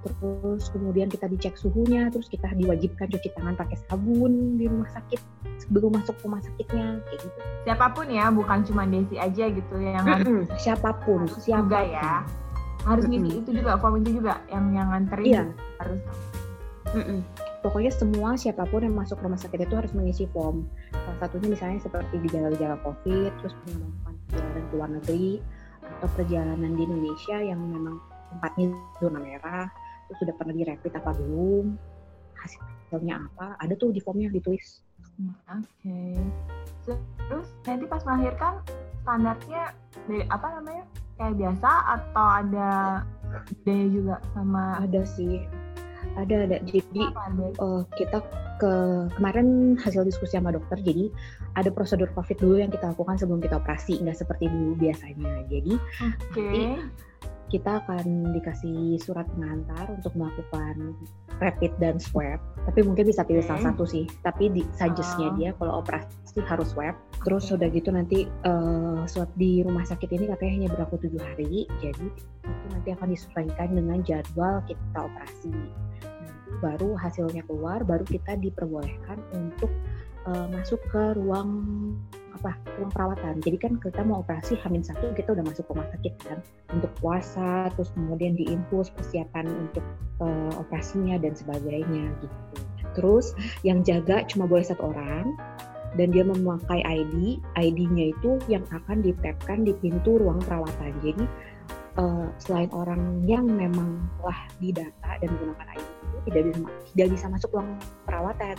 terus 0.01 0.71
kemudian 0.71 1.11
kita 1.11 1.27
dicek 1.27 1.59
suhunya, 1.59 2.07
terus 2.07 2.31
kita 2.31 2.47
diwajibkan 2.55 3.11
cuci 3.11 3.29
tangan 3.35 3.59
pakai 3.59 3.77
sabun 3.91 4.55
di 4.55 4.65
rumah 4.71 4.87
sakit 4.95 5.19
sebelum 5.59 5.99
masuk 5.99 6.15
rumah 6.23 6.39
sakitnya 6.39 7.03
kayak 7.05 7.19
gitu. 7.19 7.39
Siapa 7.67 7.85
pun 7.91 8.07
ya, 8.07 8.31
bukan 8.31 8.63
cuma 8.63 8.87
Desi 8.87 9.19
aja 9.19 9.45
gitu 9.51 9.75
yang 9.77 10.07
harus 10.07 10.25
Mm-mm, 10.25 10.43
siapa 10.57 10.89
pun, 11.03 11.27
juga 11.27 11.39
siapa 11.43 11.77
pun. 11.83 11.93
ya. 11.93 12.11
Harus 12.81 13.05
ngisi 13.05 13.27
Mm-mm. 13.29 13.41
itu 13.45 13.49
juga, 13.61 13.71
form 13.77 13.95
itu 14.01 14.09
juga 14.23 14.33
yang 14.49 14.65
yang 14.73 14.87
nganterin 14.89 15.27
Iya. 15.27 15.43
harus. 15.83 16.01
Mm-mm. 16.95 17.19
Pokoknya 17.61 17.93
semua 17.93 18.33
siapa 18.33 18.65
pun 18.65 18.81
yang 18.81 18.97
masuk 18.97 19.21
rumah 19.21 19.37
sakit 19.37 19.69
itu 19.69 19.75
harus 19.77 19.93
mengisi 19.93 20.25
form. 20.33 20.65
Salah 20.91 21.17
satunya 21.21 21.53
misalnya 21.53 21.79
seperti 21.85 22.17
gejala-gejala 22.25 22.81
COVID, 22.81 23.31
terus 23.37 23.53
melakukan 23.69 24.13
perjalanan 24.25 24.63
ke 24.65 24.73
luar 24.73 24.89
negeri, 24.89 25.29
atau 25.85 26.07
perjalanan 26.17 26.71
di 26.73 26.81
Indonesia 26.89 27.37
yang 27.37 27.61
memang 27.61 28.01
tempatnya 28.33 28.73
zona 28.97 29.19
merah, 29.21 29.69
terus 30.09 30.17
sudah 30.25 30.33
pernah 30.41 30.53
di 30.57 30.63
rapid 30.65 30.93
apa 30.97 31.11
belum, 31.13 31.65
hasilnya 32.41 33.15
apa, 33.29 33.47
ada 33.61 33.73
tuh 33.77 33.93
di 33.93 34.01
formnya 34.01 34.33
ditulis. 34.33 34.81
Oke. 35.53 36.17
Terus 37.29 37.47
nanti 37.69 37.85
pas 37.85 38.01
melahirkan 38.09 38.57
standarnya 39.05 39.77
dari 40.09 40.25
apa 40.33 40.47
namanya? 40.57 40.83
Kayak 41.21 41.37
biasa 41.37 41.69
atau 41.93 42.27
ada 42.41 42.71
bedanya 43.45 43.87
juga 43.93 44.15
sama 44.33 44.81
Ada 44.81 45.01
sih, 45.05 45.45
ada 46.19 46.35
ada. 46.47 46.57
Jadi 46.65 47.03
eh, 47.03 47.81
kita 47.95 48.19
ke 48.61 48.73
kemarin 49.17 49.73
hasil 49.81 50.05
diskusi 50.05 50.37
sama 50.37 50.53
dokter 50.53 50.77
jadi 50.85 51.09
ada 51.57 51.73
prosedur 51.73 52.13
covid 52.13 52.37
dulu 52.37 52.61
yang 52.61 52.69
kita 52.69 52.93
lakukan 52.93 53.17
sebelum 53.17 53.41
kita 53.41 53.57
operasi 53.57 53.97
nggak 54.05 54.13
seperti 54.21 54.53
dulu 54.53 54.77
biasanya 54.77 55.49
jadi 55.49 55.73
Oke. 56.29 56.77
Kita 57.51 57.83
akan 57.83 58.31
dikasih 58.31 58.95
surat 59.03 59.27
pengantar 59.35 59.91
untuk 59.91 60.15
melakukan 60.15 60.95
rapid 61.43 61.75
dan 61.83 61.99
swab. 61.99 62.39
Tapi 62.63 62.79
mungkin 62.87 63.11
bisa 63.11 63.27
pilih 63.27 63.43
Oke. 63.43 63.51
salah 63.51 63.73
satu 63.73 63.83
sih. 63.83 64.07
Tapi 64.23 64.47
di 64.55 64.63
suggestnya 64.71 65.29
Oh. 65.29 65.35
dia 65.35 65.51
kalau 65.59 65.83
operasi 65.83 66.39
harus 66.47 66.71
swab. 66.71 66.95
Terus 67.27 67.51
udah 67.51 67.67
gitu 67.67 67.91
nanti 67.91 68.23
eh, 68.25 69.01
swab 69.11 69.27
di 69.35 69.59
rumah 69.67 69.83
sakit 69.83 70.07
ini 70.15 70.31
katanya 70.31 70.53
hanya 70.63 70.69
berlaku 70.71 70.95
tujuh 71.03 71.19
hari. 71.19 71.67
Jadi 71.83 72.07
itu 72.47 72.67
nanti 72.71 72.89
akan 72.95 73.07
disesuaikan 73.11 73.69
dengan 73.75 73.99
jadwal 74.07 74.63
kita 74.63 74.97
operasi. 75.03 75.51
Nanti 76.07 76.51
baru 76.63 76.95
hasilnya 76.95 77.43
keluar 77.51 77.83
baru 77.83 78.07
kita 78.07 78.39
diperbolehkan 78.39 79.19
untuk 79.35 79.69
eh, 80.23 80.47
masuk 80.55 80.79
ke 80.87 81.19
ruang 81.19 81.51
apa 82.41 82.57
ruang 82.81 82.89
perawatan. 82.89 83.37
Jadi 83.45 83.57
kan 83.61 83.73
kita 83.77 84.01
mau 84.01 84.25
operasi 84.25 84.57
Hamin 84.65 84.81
satu 84.81 85.13
kita 85.13 85.37
udah 85.37 85.45
masuk 85.45 85.69
rumah 85.69 85.85
sakit 85.93 86.13
kan. 86.25 86.41
Untuk 86.73 86.89
puasa 86.97 87.69
terus 87.77 87.93
kemudian 87.93 88.33
diinfus 88.33 88.89
persiapan 88.89 89.45
untuk 89.45 89.85
eh, 90.25 90.53
operasinya 90.57 91.21
dan 91.21 91.37
sebagainya 91.37 92.09
gitu. 92.25 92.35
Terus 92.97 93.37
yang 93.61 93.85
jaga 93.85 94.25
cuma 94.25 94.49
boleh 94.49 94.65
satu 94.65 94.89
orang 94.89 95.37
dan 95.95 96.09
dia 96.09 96.25
memakai 96.25 96.81
ID 96.81 97.37
ID-nya 97.59 98.15
itu 98.17 98.41
yang 98.49 98.65
akan 98.73 99.05
ditapkan 99.05 99.61
di 99.61 99.77
pintu 99.77 100.17
ruang 100.17 100.41
perawatan. 100.41 100.97
Jadi 101.05 101.23
eh, 102.01 102.27
selain 102.41 102.73
orang 102.73 103.21
yang 103.29 103.45
memang 103.45 104.01
telah 104.17 104.39
didata 104.57 105.11
dan 105.21 105.29
menggunakan 105.37 105.69
ID 105.77 106.00
tidak 106.27 106.53
bisa 106.53 106.61
tidak 106.93 107.07
bisa 107.15 107.25
masuk 107.29 107.49
ruang 107.53 107.69
perawatan. 108.05 108.57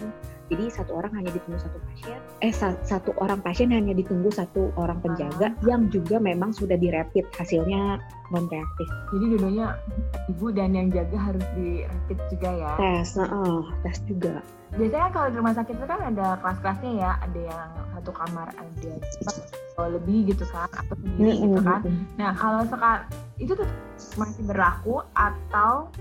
Jadi 0.52 0.64
satu 0.68 1.00
orang 1.00 1.12
hanya 1.16 1.30
ditunggu 1.32 1.56
satu 1.56 1.78
pasien. 1.88 2.20
Eh 2.44 2.52
sa- 2.52 2.80
satu 2.84 3.16
orang 3.16 3.40
pasien 3.40 3.72
hanya 3.72 3.96
ditunggu 3.96 4.28
satu 4.28 4.68
orang 4.76 5.00
penjaga 5.00 5.56
yang 5.64 5.88
juga 5.88 6.20
memang 6.20 6.52
sudah 6.52 6.76
dirapid 6.76 7.24
hasilnya 7.32 7.96
non 8.32 8.44
reaktif 8.48 8.88
Jadi 9.12 9.24
dulunya 9.36 9.76
ibu 10.28 10.46
dan 10.52 10.72
yang 10.76 10.88
jaga 10.92 11.16
harus 11.16 11.44
di 11.56 11.84
rapid 11.84 12.18
juga 12.32 12.50
ya. 12.52 12.72
tes 12.76 13.08
heeh, 13.16 13.56
tes 13.84 13.96
juga. 14.04 14.34
Biasanya 14.72 15.08
kalau 15.12 15.28
di 15.28 15.36
rumah 15.36 15.52
sakit 15.52 15.74
itu 15.76 15.84
kan 15.84 16.00
ada 16.00 16.26
kelas-kelasnya 16.40 16.92
ya, 16.96 17.10
ada 17.20 17.40
yang 17.44 17.68
satu 17.92 18.10
kamar 18.12 18.48
ada 18.56 18.92
atau 19.76 19.84
lebih 19.88 20.32
gitu 20.32 20.44
kan, 20.48 20.68
atau 20.72 20.96
sendiri 20.96 21.44
gitu 21.44 21.60
kan. 21.60 21.80
Nah 22.16 22.32
kalau 22.36 22.64
sekarang 22.64 23.04
itu 23.36 23.52
tuh 23.52 23.68
masih 24.16 24.42
berlaku 24.48 25.04
atau 25.12 25.92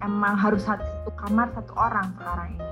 emang 0.00 0.34
harus 0.36 0.64
satu 0.64 1.10
kamar 1.16 1.52
satu 1.54 1.72
orang 1.76 2.12
sekarang 2.16 2.48
ini? 2.56 2.68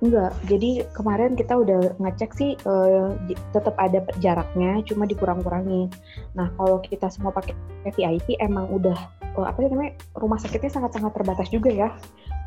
Enggak, 0.00 0.32
jadi 0.48 0.70
kemarin 0.96 1.36
kita 1.36 1.60
udah 1.60 1.92
ngecek 2.00 2.30
sih 2.32 2.56
eh, 2.56 3.08
j- 3.28 3.40
tetap 3.52 3.76
ada 3.76 4.00
jaraknya, 4.16 4.80
cuma 4.88 5.04
dikurang-kurangin. 5.04 5.92
Nah, 6.32 6.48
kalau 6.56 6.80
kita 6.80 7.12
semua 7.12 7.36
pakai 7.36 7.52
VIP 7.84 8.40
emang 8.40 8.64
udah 8.72 8.96
eh, 9.36 9.44
apa 9.44 9.60
sih 9.60 9.68
namanya 9.68 9.92
rumah 10.16 10.40
sakitnya 10.40 10.72
sangat-sangat 10.72 11.12
terbatas 11.12 11.52
juga 11.52 11.68
ya. 11.68 11.92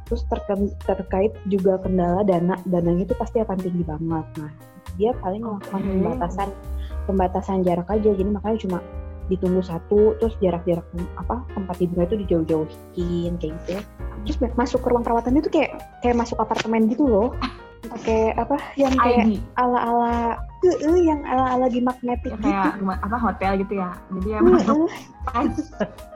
Terus 0.09 0.25
terke- 0.33 0.73
terkait 0.81 1.33
juga 1.45 1.77
kendala 1.77 2.25
dana, 2.25 2.57
dananya 2.65 3.05
itu 3.05 3.13
pasti 3.13 3.37
akan 3.37 3.57
tinggi 3.61 3.85
banget. 3.85 4.25
Nah, 4.41 4.51
dia 4.97 5.13
paling 5.21 5.45
melakukan 5.45 5.81
pembatasan 5.85 6.49
pembatasan 7.05 7.61
jarak 7.61 7.85
aja, 7.93 8.17
jadi 8.17 8.33
makanya 8.33 8.57
cuma 8.65 8.77
ditunggu 9.27 9.61
satu, 9.61 10.15
terus 10.17 10.35
jarak-jarak 10.39 10.83
apa 11.15 11.43
tempat 11.51 11.75
tidurnya 11.77 12.05
itu 12.05 12.17
dijauh-jauhin 12.27 13.31
kayak 13.37 13.53
gitu 13.63 13.69
ya. 13.77 13.81
Terus 14.23 14.37
masuk 14.55 14.79
ke 14.81 14.87
ruang 14.89 15.03
perawatan 15.03 15.35
itu 15.35 15.47
kayak 15.47 15.71
kayak 15.99 16.15
masuk 16.15 16.39
apartemen 16.39 16.87
gitu 16.87 17.05
loh 17.05 17.29
pakai 17.83 18.31
apa 18.39 18.55
yang 18.79 18.95
kayak 18.95 19.27
ID 19.27 19.43
ala-ala 19.59 20.39
Heeh, 20.63 20.95
yang 21.03 21.19
ala-ala 21.27 21.67
di 21.67 21.83
magnetic 21.83 22.31
ya 22.31 22.39
gitu. 22.39 22.47
kayak 22.47 22.79
rumah 22.79 22.95
apa 23.03 23.17
hotel 23.19 23.51
gitu 23.59 23.73
ya. 23.75 23.91
Jadi 24.15 24.29
Heeh, 24.31 24.39
emang 24.39 24.87
tes 25.27 25.67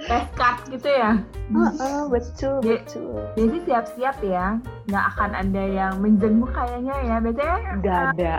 tes 0.07 0.23
card 0.39 0.59
gitu 0.71 0.87
ya. 0.87 1.19
heeh, 1.51 1.99
betul 2.07 2.55
Jadi- 2.63 2.71
betul. 2.79 3.19
Jadi 3.35 3.57
siap-siap 3.67 4.15
ya, 4.23 4.45
nggak 4.87 5.05
akan 5.11 5.31
ada 5.35 5.63
yang 5.67 5.93
menjenguk 5.99 6.55
kayaknya 6.55 6.95
ya. 7.03 7.15
Biasanya 7.19 7.55
Nggak 7.83 7.99
ada. 8.15 8.33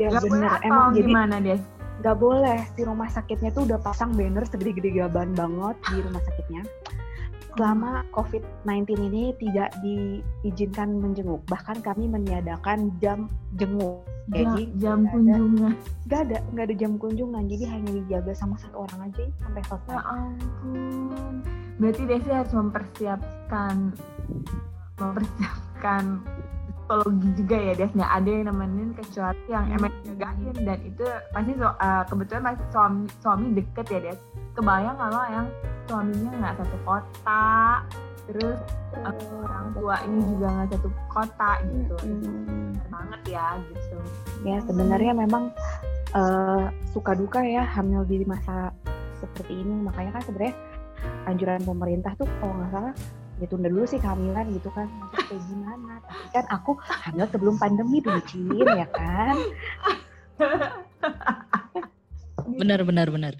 ya 0.00 0.08
boleh 0.08 0.24
bener. 0.24 0.48
atau 0.48 0.64
Emang 0.64 0.88
jadi 0.96 1.04
gimana 1.04 1.34
deh? 1.44 1.60
Nggak 2.04 2.20
boleh 2.20 2.60
di 2.76 2.84
rumah 2.84 3.08
sakitnya 3.08 3.48
tuh 3.56 3.64
udah 3.64 3.80
pasang 3.80 4.12
banner 4.12 4.44
segede-gede 4.44 4.92
gaban 5.00 5.32
banget 5.32 5.72
di 5.88 6.04
rumah 6.04 6.20
sakitnya. 6.20 6.60
Selama 7.56 8.04
COVID-19 8.12 8.92
ini 9.08 9.32
tidak 9.40 9.72
diizinkan 9.80 11.00
menjenguk, 11.00 11.40
bahkan 11.48 11.80
kami 11.80 12.04
meniadakan 12.04 12.92
jam 13.00 13.32
jenguk. 13.56 14.04
Jadi 14.28 14.68
jam 14.76 15.08
ada. 15.08 15.16
kunjungan. 15.16 15.72
Nggak 16.04 16.20
ada, 16.28 16.38
nggak 16.52 16.64
ada 16.68 16.76
jam 16.76 16.92
kunjungan, 17.00 17.42
jadi 17.48 17.64
hanya 17.72 17.90
dijaga 18.04 18.32
sama 18.36 18.60
satu 18.60 18.84
orang 18.84 19.08
aja 19.08 19.24
sampai 19.40 19.62
Ya 19.64 19.68
selesai. 19.72 19.96
ampun. 20.04 21.34
Berarti 21.80 22.02
Desi 22.04 22.28
harus 22.28 22.52
mempersiapkan 22.52 23.76
mempersiapkan 25.00 26.04
psikologi 26.84 27.28
juga 27.40 27.56
ya 27.56 27.72
Des. 27.72 27.92
Nggak 27.96 28.12
ada 28.12 28.28
yang 28.28 28.44
nemenin 28.52 28.90
kecuali 28.92 29.42
yang 29.48 29.66
emang 29.72 29.92
jagain. 30.04 30.56
Dan 30.60 30.78
itu 30.84 31.04
pasti 31.32 31.52
so- 31.56 31.78
eh, 31.80 32.02
kebetulan 32.12 32.42
masih 32.44 32.66
suami 32.68 33.02
suami 33.24 33.46
deket 33.56 33.86
ya 33.88 34.00
Des. 34.04 34.20
Kebayang 34.52 34.96
kalau 35.00 35.22
yang 35.32 35.46
suaminya 35.88 36.30
nggak 36.40 36.54
satu 36.60 36.76
kota 36.84 37.48
terus 38.24 38.58
eh, 38.96 39.16
orang 39.44 39.66
tuanya 39.72 40.20
juga 40.28 40.46
nggak 40.52 40.68
satu 40.76 40.88
kota 41.08 41.50
gitu. 41.64 41.96
Mm. 42.04 42.76
banget 42.92 43.20
ya 43.40 43.46
gitu. 43.72 43.98
Ya 44.46 44.56
sebenarnya 44.62 45.12
memang 45.16 45.50
eh, 46.14 46.64
suka 46.92 47.16
duka 47.16 47.40
ya 47.42 47.64
hamil 47.64 48.04
di 48.04 48.28
masa 48.28 48.70
seperti 49.18 49.64
ini. 49.64 49.88
Makanya 49.88 50.20
kan 50.20 50.22
sebenarnya 50.28 50.54
anjuran 51.24 51.64
pemerintah 51.64 52.12
tuh 52.20 52.28
kalau 52.38 52.54
nggak 52.60 52.70
salah 52.70 52.94
ditunda 53.36 53.66
dulu 53.66 53.82
sih 53.84 53.98
kehamilan 53.98 54.46
gitu 54.54 54.70
kan 54.70 54.86
Nanti 54.86 55.18
kayak 55.26 55.42
gimana 55.50 55.92
tapi 56.02 56.26
kan 56.30 56.44
aku 56.50 56.70
hamil 56.80 57.26
sebelum 57.28 57.54
pandemi 57.58 57.98
dulu 57.98 58.20
Cin 58.24 58.62
ya 58.62 58.86
kan 58.90 59.36
Benar, 62.44 62.84
benar, 62.84 63.08
benar. 63.08 63.34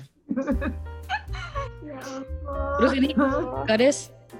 ya 1.85 1.99
ampun. 2.01 2.77
Terus 2.81 2.93
ini 2.97 3.09
Kades, 3.69 3.99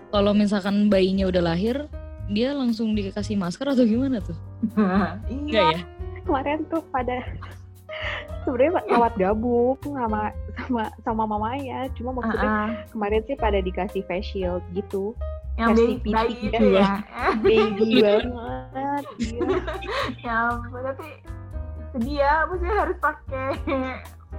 kalau 0.09 0.33
misalkan 0.33 0.89
bayinya 0.89 1.29
udah 1.29 1.53
lahir, 1.53 1.85
dia 2.33 2.57
langsung 2.57 2.97
dikasih 2.97 3.37
masker 3.37 3.69
atau 3.69 3.85
gimana 3.85 4.25
tuh? 4.25 4.37
Enggak 5.29 5.53
iya 5.53 5.63
ya? 5.77 5.81
kemarin 6.25 6.65
tuh 6.73 6.81
pada 6.89 7.21
sebenarnya 8.43 8.81
lewat 8.89 9.13
gabung 9.21 9.77
sama 9.85 10.33
sama 10.57 10.83
sama 11.05 11.23
mamanya 11.29 11.85
cuma 11.93 12.17
maksudnya 12.17 12.49
Ah, 12.49 12.65
ah. 12.65 12.71
kemarin 12.89 13.21
sih 13.29 13.37
pada 13.37 13.61
dikasih 13.61 14.01
face 14.09 14.33
shield 14.33 14.65
gitu 14.73 15.13
yang 15.55 15.71
bayi, 15.71 15.95
bayi 16.03 16.35
pipi 16.35 16.47
itu 16.51 16.67
ya. 16.75 16.83
ya 16.83 17.31
baby 17.39 17.89
banget 18.05 19.05
iya. 19.23 19.59
ya 20.27 20.35
ampun 20.51 20.81
tapi 20.83 21.09
sedih 21.95 22.17
ya 22.19 22.33
maksudnya 22.51 22.75
harus 22.75 22.97
pakai 22.99 23.49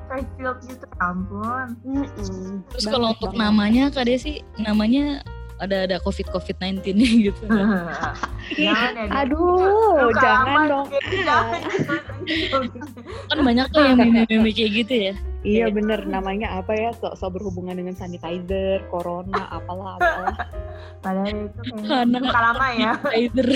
face 0.06 0.30
shield 0.36 0.58
gitu 0.68 0.86
Ya 0.86 1.00
ampun 1.00 1.68
Mm-mm. 1.88 2.62
Terus 2.76 2.86
kalau 2.86 3.16
untuk 3.16 3.32
banget. 3.32 3.44
namanya 3.48 3.84
Kak 3.90 4.06
Desi, 4.06 4.44
namanya 4.60 5.24
ada 5.64 5.88
ada 5.88 5.98
covid 6.04 6.28
covid 6.36 6.60
19 6.60 6.84
gitu 7.32 7.44
jangan 8.60 8.92
ya. 9.08 9.24
Aduh, 9.24 10.12
jangan 10.20 10.68
dong. 10.68 10.86
gitu, 10.92 11.24
jangan. 11.24 11.60
kan 13.32 13.40
banyak 13.40 13.68
tuh 13.72 13.82
yang 13.88 13.98
meme-meme 14.04 14.52
kayak 14.52 14.72
gitu 14.84 14.96
ya 15.12 15.16
Iya 15.46 15.70
bener, 15.70 16.10
namanya 16.10 16.58
apa 16.58 16.74
ya, 16.74 16.90
sok-sok 16.98 17.38
berhubungan 17.38 17.78
dengan 17.78 17.94
sanitizer, 17.94 18.82
corona, 18.90 19.46
apalah, 19.54 19.96
apalah. 20.02 20.36
padahal 21.06 21.54
itu 21.54 21.60
kayaknya 21.70 21.94
Hana. 22.02 22.18
luka 22.18 22.40
lama 22.42 22.68
ya. 22.74 22.92
Tiger 23.14 23.50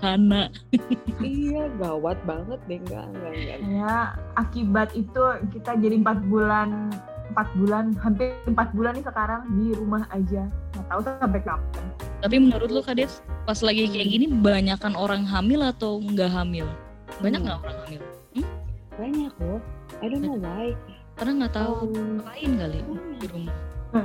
Hana. 0.00 0.42
Iya, 1.20 1.68
gawat 1.76 2.16
banget 2.24 2.56
deh, 2.64 2.80
enggak, 2.80 3.04
enggak, 3.12 3.32
enggak. 3.36 3.58
ya 3.68 3.96
akibat 4.40 4.88
itu 4.96 5.20
kita 5.52 5.76
jadi 5.76 6.00
empat 6.00 6.24
bulan 6.32 6.88
empat 7.30 7.48
bulan 7.54 7.92
hampir 8.00 8.32
empat 8.48 8.72
bulan 8.72 8.96
nih 8.96 9.04
sekarang 9.04 9.42
di 9.60 9.76
rumah 9.76 10.08
aja. 10.08 10.48
Nggak 10.48 10.86
tahu 10.88 11.00
sampai 11.04 11.40
kapan. 11.44 11.84
Tapi 12.24 12.36
menurut 12.40 12.68
lu 12.72 12.80
Kades 12.80 13.20
pas 13.44 13.60
lagi 13.60 13.84
kayak 13.92 14.08
gini 14.08 14.26
banyakan 14.32 14.96
orang 14.96 15.28
hamil 15.28 15.60
atau 15.60 16.00
nggak 16.00 16.32
hamil? 16.32 16.64
Banyak 17.20 17.40
nggak 17.44 17.58
orang 17.60 17.76
hamil? 17.84 18.02
Banyak 18.96 19.32
loh, 19.40 19.60
I 20.00 20.06
don't 20.08 20.24
know 20.24 20.36
why. 20.40 20.72
Karena 21.20 21.44
nggak 21.44 21.54
tahu 21.54 21.72
Um, 21.84 22.16
ngapain 22.16 22.52
kali 22.56 22.78
di 23.20 23.26
rumah 23.28 23.56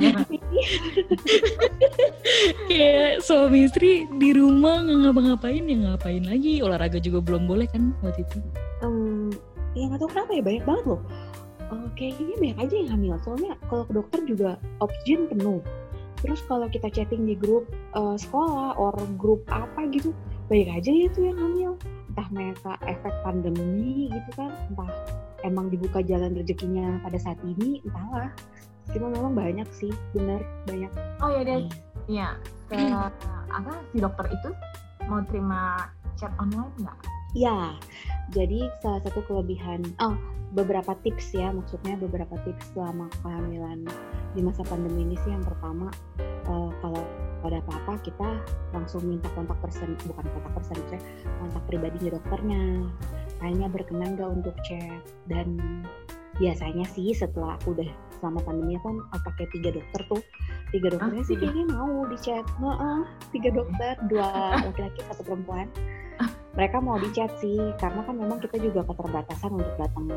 kayak 2.73 3.21
suami 3.21 3.69
istri 3.69 4.09
di 4.17 4.33
rumah 4.33 4.81
nggak 4.81 4.97
ngapa-ngapain 5.05 5.61
ya 5.61 5.77
ngapain 5.77 6.25
lagi 6.25 6.57
olahraga 6.65 6.97
juga 6.97 7.21
belum 7.21 7.45
boleh 7.45 7.69
kan 7.69 7.93
waktu 8.01 8.25
itu 8.25 8.41
em, 8.81 9.29
ya 9.77 9.87
nggak 9.87 9.99
tahu 10.01 10.09
kenapa 10.09 10.31
ya 10.33 10.43
banyak 10.43 10.63
banget 10.65 10.85
loh. 10.89 11.01
Eh, 11.65 11.87
kayaknya 11.97 12.35
banyak 12.37 12.57
aja 12.61 12.75
yang 12.77 12.89
hamil. 12.93 13.15
Soalnya 13.25 13.51
kalau 13.67 13.83
ke 13.89 13.93
dokter 13.93 14.19
juga 14.25 14.49
oksigen 14.79 15.25
penuh. 15.29 15.59
Terus 16.21 16.41
kalau 16.45 16.67
kita 16.69 16.87
chatting 16.89 17.25
di 17.25 17.35
grup 17.37 17.65
eh, 17.97 18.17
sekolah 18.17 18.77
or 18.77 18.93
grup 19.17 19.41
apa 19.49 19.89
gitu, 19.89 20.13
banyak 20.47 20.69
aja 20.69 20.91
ya 20.93 21.07
tuh 21.11 21.23
yang 21.25 21.37
hamil. 21.37 21.71
Entah 22.15 22.27
mereka 22.31 22.71
efek 22.87 23.11
pandemi 23.27 24.07
gitu 24.07 24.31
kan, 24.39 24.55
entah 24.71 24.87
emang 25.43 25.67
dibuka 25.67 25.99
jalan 25.99 26.31
rezekinya 26.31 27.03
pada 27.03 27.19
saat 27.19 27.35
ini, 27.43 27.83
entahlah. 27.83 28.31
Cuma 28.95 29.11
memang 29.11 29.35
banyak 29.35 29.67
sih, 29.75 29.91
bener 30.15 30.39
banyak. 30.63 30.91
oh 31.19 31.27
ya 31.27 31.43
Des 31.43 31.67
iya 32.07 32.37
ke 32.69 32.77
apa 33.49 33.73
si 33.93 33.97
dokter 34.01 34.29
itu 34.29 34.49
mau 35.09 35.21
terima 35.25 35.89
chat 36.17 36.31
online 36.37 36.69
nggak 36.81 36.97
Ya, 37.35 37.75
jadi 38.31 38.71
salah 38.79 39.03
satu 39.03 39.19
kelebihan, 39.27 39.83
oh 39.99 40.15
beberapa 40.55 40.95
tips 41.03 41.35
ya, 41.35 41.51
maksudnya 41.51 41.99
beberapa 41.99 42.39
tips 42.47 42.71
selama 42.71 43.11
kehamilan 43.19 43.83
di 44.31 44.39
masa 44.39 44.63
pandemi 44.63 45.03
ini 45.03 45.19
sih. 45.19 45.35
Yang 45.35 45.51
pertama, 45.51 45.91
eh, 46.23 46.71
kalau 46.79 47.03
ada 47.43 47.59
apa-apa 47.59 47.99
kita 48.07 48.39
langsung 48.71 49.03
minta 49.03 49.27
kontak 49.35 49.59
person, 49.59 49.99
bukan 50.07 50.25
kontak 50.31 50.53
person, 50.55 50.79
saya 50.87 51.01
kontak 51.43 51.63
pribadinya 51.67 52.15
dokternya, 52.15 52.87
tanya 53.43 53.67
berkenan 53.67 54.15
nggak 54.15 54.31
untuk 54.31 54.55
chat 54.63 55.03
dan 55.27 55.59
biasanya 56.39 56.87
sih 56.87 57.11
setelah 57.11 57.59
aku 57.59 57.75
udah 57.75 57.91
selama 58.17 58.39
pandemi 58.47 58.79
aku 58.79 58.95
kan 58.95 58.97
pakai 59.27 59.45
tiga 59.51 59.75
dokter 59.75 60.01
tuh. 60.07 60.21
Tiga 60.71 60.87
dokternya 60.95 61.23
sih 61.27 61.35
tiga? 61.35 61.51
kayaknya 61.51 61.65
mau 61.75 62.07
di 62.07 62.17
chat 62.23 62.45
Heeh, 62.63 62.99
tiga 63.35 63.49
dokter 63.51 63.93
dua 64.07 64.59
laki-laki 64.65 64.99
satu 65.11 65.21
perempuan 65.27 65.67
mereka 66.55 66.79
mau 66.79 66.95
di 66.95 67.11
chat 67.11 67.31
sih 67.43 67.59
karena 67.77 68.01
kan 68.07 68.15
memang 68.15 68.39
kita 68.39 68.55
juga 68.59 68.87
keterbatasan 68.87 69.51
untuk 69.59 69.75
datang 69.75 70.07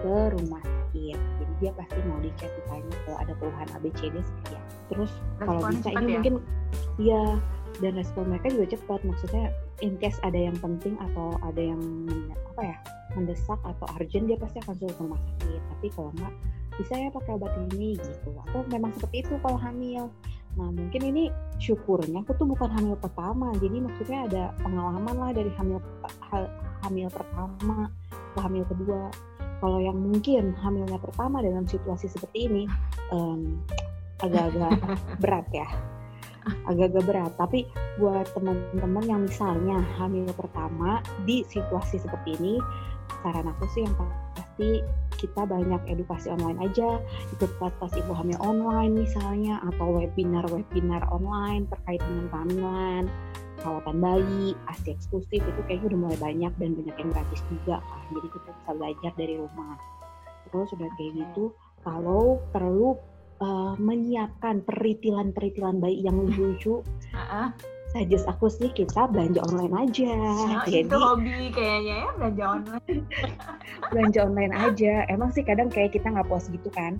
ke 0.00 0.16
rumah 0.32 0.64
sakit. 0.64 1.18
Jadi 1.18 1.52
dia 1.60 1.70
pasti 1.76 1.98
mau 2.08 2.18
di 2.24 2.30
chat 2.40 2.50
ditanya 2.56 2.96
kalau 3.04 3.18
ada 3.20 3.32
keluhan 3.36 3.68
ABCD 3.76 4.16
seperti 4.24 4.54
apa 4.56 4.72
terus 4.84 5.12
kalau 5.40 5.60
Responnya 5.64 5.80
bisa 5.80 5.90
ini 5.90 5.96
ya? 5.96 6.12
mungkin 6.12 6.34
ya 7.00 7.24
dan 7.82 7.92
respon 7.98 8.24
mereka 8.30 8.46
juga 8.52 8.66
cepat. 8.78 9.00
Maksudnya 9.02 9.44
in 9.82 9.94
case 9.98 10.18
ada 10.22 10.38
yang 10.38 10.56
penting 10.60 10.94
atau 11.12 11.34
ada 11.42 11.62
yang 11.62 11.82
apa 12.54 12.62
ya 12.62 12.76
mendesak 13.18 13.60
atau 13.64 13.86
urgent 13.98 14.24
dia 14.30 14.38
pasti 14.38 14.62
akan 14.64 14.74
suruh 14.78 14.94
ke 14.94 15.02
rumah 15.02 15.20
sakit. 15.20 15.60
Tapi 15.68 15.86
kalau 15.92 16.10
enggak 16.14 16.34
bisa 16.74 16.94
ya 16.98 17.08
pakai 17.10 17.32
obat 17.36 17.52
ini 17.70 17.98
gitu. 17.98 18.30
Atau 18.50 18.60
memang 18.70 18.90
seperti 18.96 19.26
itu 19.26 19.34
kalau 19.42 19.58
hamil 19.58 20.08
nah 20.54 20.70
mungkin 20.70 21.02
ini 21.02 21.34
syukurnya 21.58 22.22
aku 22.22 22.38
tuh 22.38 22.46
bukan 22.46 22.70
hamil 22.70 22.94
pertama 22.94 23.50
jadi 23.58 23.82
maksudnya 23.82 24.18
ada 24.30 24.42
pengalaman 24.62 25.14
lah 25.18 25.30
dari 25.34 25.50
hamil 25.58 25.82
hamil 26.84 27.08
pertama 27.08 27.88
ke 28.34 28.38
hamil 28.42 28.64
kedua. 28.68 29.08
Kalau 29.62 29.78
yang 29.80 29.96
mungkin 29.96 30.52
hamilnya 30.60 31.00
pertama 31.00 31.40
dalam 31.40 31.64
situasi 31.64 32.10
seperti 32.10 32.50
ini 32.50 32.62
em, 33.14 33.62
agak-agak 34.20 34.76
berat 35.22 35.46
ya. 35.54 35.68
Agak-agak 36.68 37.04
berat. 37.08 37.32
Tapi 37.40 37.64
buat 37.96 38.28
teman-teman 38.36 39.04
yang 39.08 39.24
misalnya 39.24 39.80
hamil 39.96 40.28
pertama 40.36 41.00
di 41.24 41.46
situasi 41.48 42.02
seperti 42.02 42.36
ini 42.36 42.60
saran 43.24 43.48
aku 43.48 43.64
sih 43.72 43.88
yang 43.88 43.96
pasti 44.54 44.86
kita 45.18 45.50
banyak 45.50 45.82
edukasi 45.90 46.30
online 46.30 46.62
aja 46.62 47.02
ikut 47.34 47.50
kelas-kelas 47.58 47.98
ibu 47.98 48.14
hamil 48.14 48.38
online 48.38 49.02
misalnya 49.02 49.58
atau 49.66 49.98
webinar-webinar 49.98 51.02
online 51.10 51.66
terkait 51.74 51.98
dengan 52.06 52.30
kehamilan 52.30 53.10
perawatan 53.58 53.98
bayi, 53.98 54.54
ASI 54.70 54.94
eksklusif 54.94 55.42
itu 55.42 55.60
kayaknya 55.66 55.90
udah 55.90 56.00
mulai 56.06 56.18
banyak 56.22 56.52
dan 56.54 56.70
banyak 56.78 56.96
yang 57.00 57.10
gratis 57.10 57.42
juga 57.50 57.76
kan. 57.82 58.02
Jadi 58.14 58.28
kita 58.30 58.48
bisa 58.54 58.70
belajar 58.78 59.12
dari 59.18 59.34
rumah. 59.40 59.74
Terus 60.46 60.68
udah 60.78 60.88
kayak 60.94 61.12
gitu 61.18 61.44
kalau 61.82 62.38
perlu 62.54 62.94
uh, 63.42 63.74
menyiapkan 63.74 64.62
peritilan-peritilan 64.62 65.82
bayi 65.82 65.98
yang 66.06 66.14
lucu 66.30 66.86
Heeh. 67.10 67.73
Suggest 67.94 68.26
aku 68.26 68.50
sih 68.50 68.68
kita 68.74 69.06
belanja 69.06 69.38
online 69.46 69.74
aja. 69.86 70.10
Nah, 70.10 70.66
jadi 70.66 70.90
itu 70.90 70.96
hobi 70.98 71.54
kayaknya 71.54 71.94
ya 72.02 72.08
belanja 72.18 72.44
online. 72.50 73.02
Belanja 73.94 74.18
online 74.26 74.54
aja. 74.54 74.94
Emang 75.06 75.30
sih 75.30 75.46
kadang 75.46 75.70
kayak 75.70 75.94
kita 75.94 76.10
nggak 76.10 76.26
puas 76.26 76.50
gitu 76.50 76.66
kan? 76.74 76.98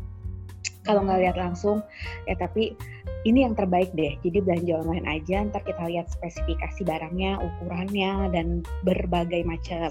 Kalau 0.87 1.02
nggak 1.02 1.26
lihat 1.26 1.37
langsung 1.40 1.83
ya 2.30 2.38
tapi 2.38 2.78
ini 3.24 3.42
yang 3.42 3.57
terbaik 3.57 3.90
deh. 3.96 4.14
Jadi 4.22 4.38
belanja 4.44 4.85
online 4.85 5.07
aja 5.09 5.42
ntar 5.48 5.64
kita 5.66 5.83
lihat 5.88 6.07
spesifikasi 6.12 6.80
barangnya 6.87 7.40
ukurannya 7.42 8.30
dan 8.30 8.62
berbagai 8.87 9.42
macam. 9.48 9.90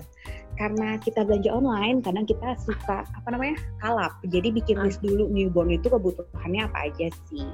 Karena 0.53 1.01
kita 1.01 1.25
belanja 1.25 1.49
online 1.49 2.05
kadang 2.05 2.29
kita 2.29 2.55
suka 2.61 3.03
apa 3.03 3.27
namanya 3.27 3.57
kalap. 3.81 4.13
Jadi 4.29 4.53
bikin 4.53 4.79
list 4.79 5.01
dulu 5.01 5.27
newborn 5.27 5.73
itu 5.73 5.89
kebutuhannya 5.89 6.61
apa 6.63 6.93
aja 6.93 7.09
sih. 7.27 7.49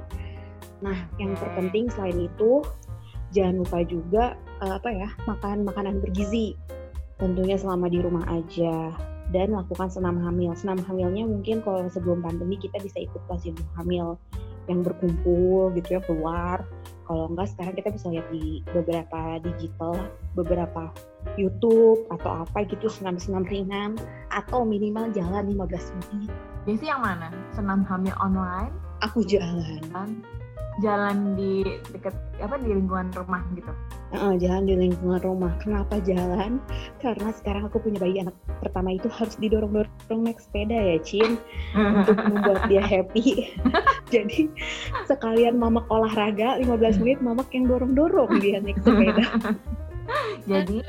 Nah 0.84 1.08
yang 1.16 1.32
terpenting 1.40 1.88
selain 1.88 2.28
itu 2.28 2.60
jangan 3.30 3.62
lupa 3.62 3.78
juga 3.86 4.24
eh, 4.62 4.72
apa 4.74 4.90
ya 4.90 5.08
makan 5.26 5.66
makanan 5.66 6.02
bergizi 6.02 6.54
tentunya 7.20 7.56
selama 7.60 7.86
di 7.92 8.00
rumah 8.00 8.24
aja 8.32 8.94
dan 9.30 9.54
lakukan 9.54 9.92
senam 9.92 10.18
hamil. 10.18 10.50
Senam 10.58 10.80
hamilnya 10.82 11.28
mungkin 11.28 11.62
kalau 11.62 11.86
sebelum 11.86 12.24
pandemi 12.24 12.58
kita 12.58 12.80
bisa 12.82 12.98
ikut 12.98 13.20
kelas 13.30 13.46
ibu 13.46 13.62
hamil 13.78 14.18
yang 14.66 14.82
berkumpul 14.82 15.70
gitu 15.76 15.98
ya 15.98 16.00
keluar. 16.02 16.64
Kalau 17.06 17.26
enggak 17.26 17.50
sekarang 17.50 17.74
kita 17.74 17.90
bisa 17.90 18.06
lihat 18.10 18.26
di 18.30 18.62
beberapa 18.70 19.42
digital, 19.42 19.98
beberapa 20.38 20.94
YouTube 21.34 22.06
atau 22.08 22.46
apa 22.46 22.62
gitu 22.70 22.86
senam-senam 22.86 23.42
ringan 23.50 23.98
atau 24.30 24.62
minimal 24.62 25.10
jalan 25.10 25.50
15 25.50 25.94
menit. 26.14 26.30
Desi 26.64 26.86
yang 26.86 27.02
mana 27.02 27.34
senam 27.50 27.82
hamil 27.82 28.14
online 28.22 28.70
Aku 29.00 29.24
jalan. 29.24 30.20
Jalan 30.80 31.36
di 31.36 31.62
deket 31.92 32.16
apa 32.40 32.56
di 32.58 32.72
lingkungan 32.72 33.12
rumah 33.14 33.44
gitu 33.54 33.72
Heeh, 34.10 34.42
jalan 34.42 34.66
di 34.66 34.74
lingkungan 34.74 35.22
rumah. 35.22 35.54
Kenapa 35.62 36.02
jalan? 36.02 36.58
Karena 36.98 37.30
sekarang 37.30 37.70
aku 37.70 37.78
punya 37.78 38.02
bayi 38.02 38.18
anak 38.18 38.34
pertama 38.58 38.90
itu 38.90 39.06
harus 39.06 39.38
didorong-dorong 39.38 40.26
naik 40.26 40.42
sepeda 40.42 40.74
ya, 40.74 40.98
Cin. 40.98 41.38
untuk 41.78 42.18
membuat 42.26 42.66
dia 42.66 42.82
happy. 42.82 43.54
Jadi 44.14 44.50
sekalian 45.06 45.62
mamak 45.62 45.86
olahraga 45.86 46.58
15 46.58 46.98
menit 47.06 47.22
mamak 47.22 47.46
yang 47.54 47.70
dorong-dorong 47.70 48.42
dia 48.42 48.58
naik 48.58 48.82
sepeda. 48.82 49.30
jadi 50.50 50.82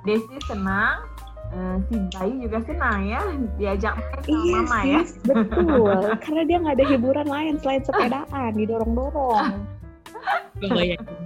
Desi 0.00 0.36
senang 0.48 1.04
eh, 1.50 1.76
si 1.90 1.94
bayi 2.14 2.34
juga 2.46 2.58
senang 2.64 3.00
ya 3.06 3.20
diajak 3.58 3.94
main 3.98 4.22
sama 4.22 4.30
iya 4.30 4.54
mama 4.62 4.78
ya 4.86 5.00
betul. 5.26 5.98
Karena 6.24 6.42
dia 6.46 6.56
nggak 6.62 6.76
ada 6.78 6.86
hiburan 6.86 7.26
lain 7.28 7.54
selain 7.58 7.82
sepedaan, 7.82 8.50
didorong-dorong. 8.54 9.48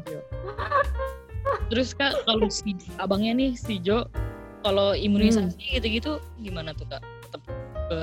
Jo. 0.09 0.19
Terus 1.69 1.93
kak 1.93 2.25
kalau 2.25 2.49
si 2.49 2.73
abangnya 2.97 3.33
nih 3.37 3.53
si 3.59 3.77
Jo 3.83 4.09
kalau 4.65 4.97
imunisasi 4.97 5.77
gitu-gitu 5.77 6.17
gimana 6.41 6.73
tuh 6.73 6.89
kak? 6.89 7.03
Tetap 7.29 7.43
ke 7.93 8.01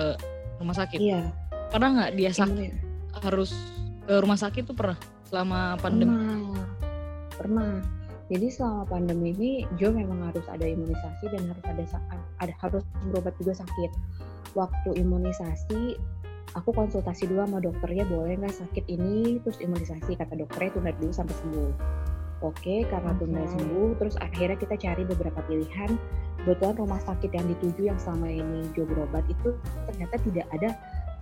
rumah 0.62 0.76
sakit? 0.78 1.00
Iya. 1.02 1.22
Pernah 1.74 1.90
nggak 1.98 2.12
dia 2.20 2.32
sakit 2.36 2.54
imun- 2.54 2.78
harus 3.26 3.52
ke 4.06 4.14
rumah 4.22 4.38
sakit 4.40 4.64
tuh 4.68 4.76
pernah 4.76 4.98
selama 5.28 5.80
pandemi? 5.82 6.12
Pernah. 6.12 6.66
Pernah. 7.40 7.72
Jadi 8.32 8.48
selama 8.48 8.88
pandemi 8.88 9.36
ini 9.36 9.52
Jo 9.76 9.92
memang 9.92 10.32
harus 10.32 10.48
ada 10.48 10.64
imunisasi 10.64 11.28
dan 11.36 11.52
harus 11.52 11.66
ada 11.68 11.84
ada 12.40 12.54
harus 12.64 12.84
berobat 13.12 13.36
juga 13.36 13.60
sakit. 13.60 13.92
Waktu 14.56 15.04
imunisasi 15.04 16.00
aku 16.56 16.70
konsultasi 16.76 17.28
dulu 17.28 17.44
sama 17.48 17.60
dokternya 17.64 18.04
boleh 18.08 18.36
nggak 18.40 18.56
sakit 18.56 18.84
ini 18.92 19.40
terus 19.44 19.60
imunisasi 19.64 20.20
kata 20.20 20.36
dokternya 20.36 20.72
tunda 20.76 20.92
dulu 21.00 21.12
sampai 21.16 21.36
sembuh 21.40 21.72
oke 22.44 22.76
karena 22.92 23.12
tunda 23.16 23.44
Oke. 23.44 23.52
sembuh 23.56 23.88
terus 24.02 24.16
akhirnya 24.20 24.58
kita 24.60 24.76
cari 24.76 25.04
beberapa 25.08 25.40
pilihan 25.48 25.92
kebetulan 26.44 26.76
rumah 26.76 27.02
sakit 27.06 27.32
yang 27.32 27.48
dituju 27.56 27.82
yang 27.94 28.00
selama 28.02 28.28
ini 28.28 28.68
Jo 28.76 28.84
berobat 28.84 29.24
itu 29.32 29.56
ternyata 29.88 30.16
tidak 30.28 30.48
ada 30.52 30.70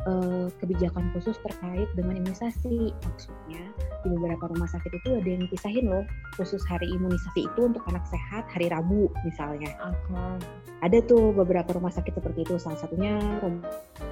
eh, 0.08 0.48
kebijakan 0.62 1.12
khusus 1.16 1.36
terkait 1.44 1.90
dengan 1.98 2.20
imunisasi. 2.24 2.94
Maksudnya 2.94 3.64
di 4.04 4.08
beberapa 4.16 4.48
rumah 4.48 4.70
sakit 4.72 4.92
itu 4.96 5.10
ada 5.20 5.30
yang 5.30 5.44
pisahin 5.52 5.86
loh 5.92 6.06
khusus 6.40 6.64
hari 6.68 6.88
imunisasi 6.88 7.52
itu 7.52 7.60
untuk 7.60 7.84
anak 7.92 8.06
sehat 8.08 8.48
hari 8.48 8.72
Rabu 8.72 9.12
misalnya. 9.28 9.72
Oke. 9.84 10.46
ada 10.80 11.04
tuh 11.04 11.36
beberapa 11.36 11.76
rumah 11.76 11.92
sakit 11.92 12.16
seperti 12.16 12.48
itu. 12.48 12.56
Salah 12.56 12.80
satunya 12.80 13.20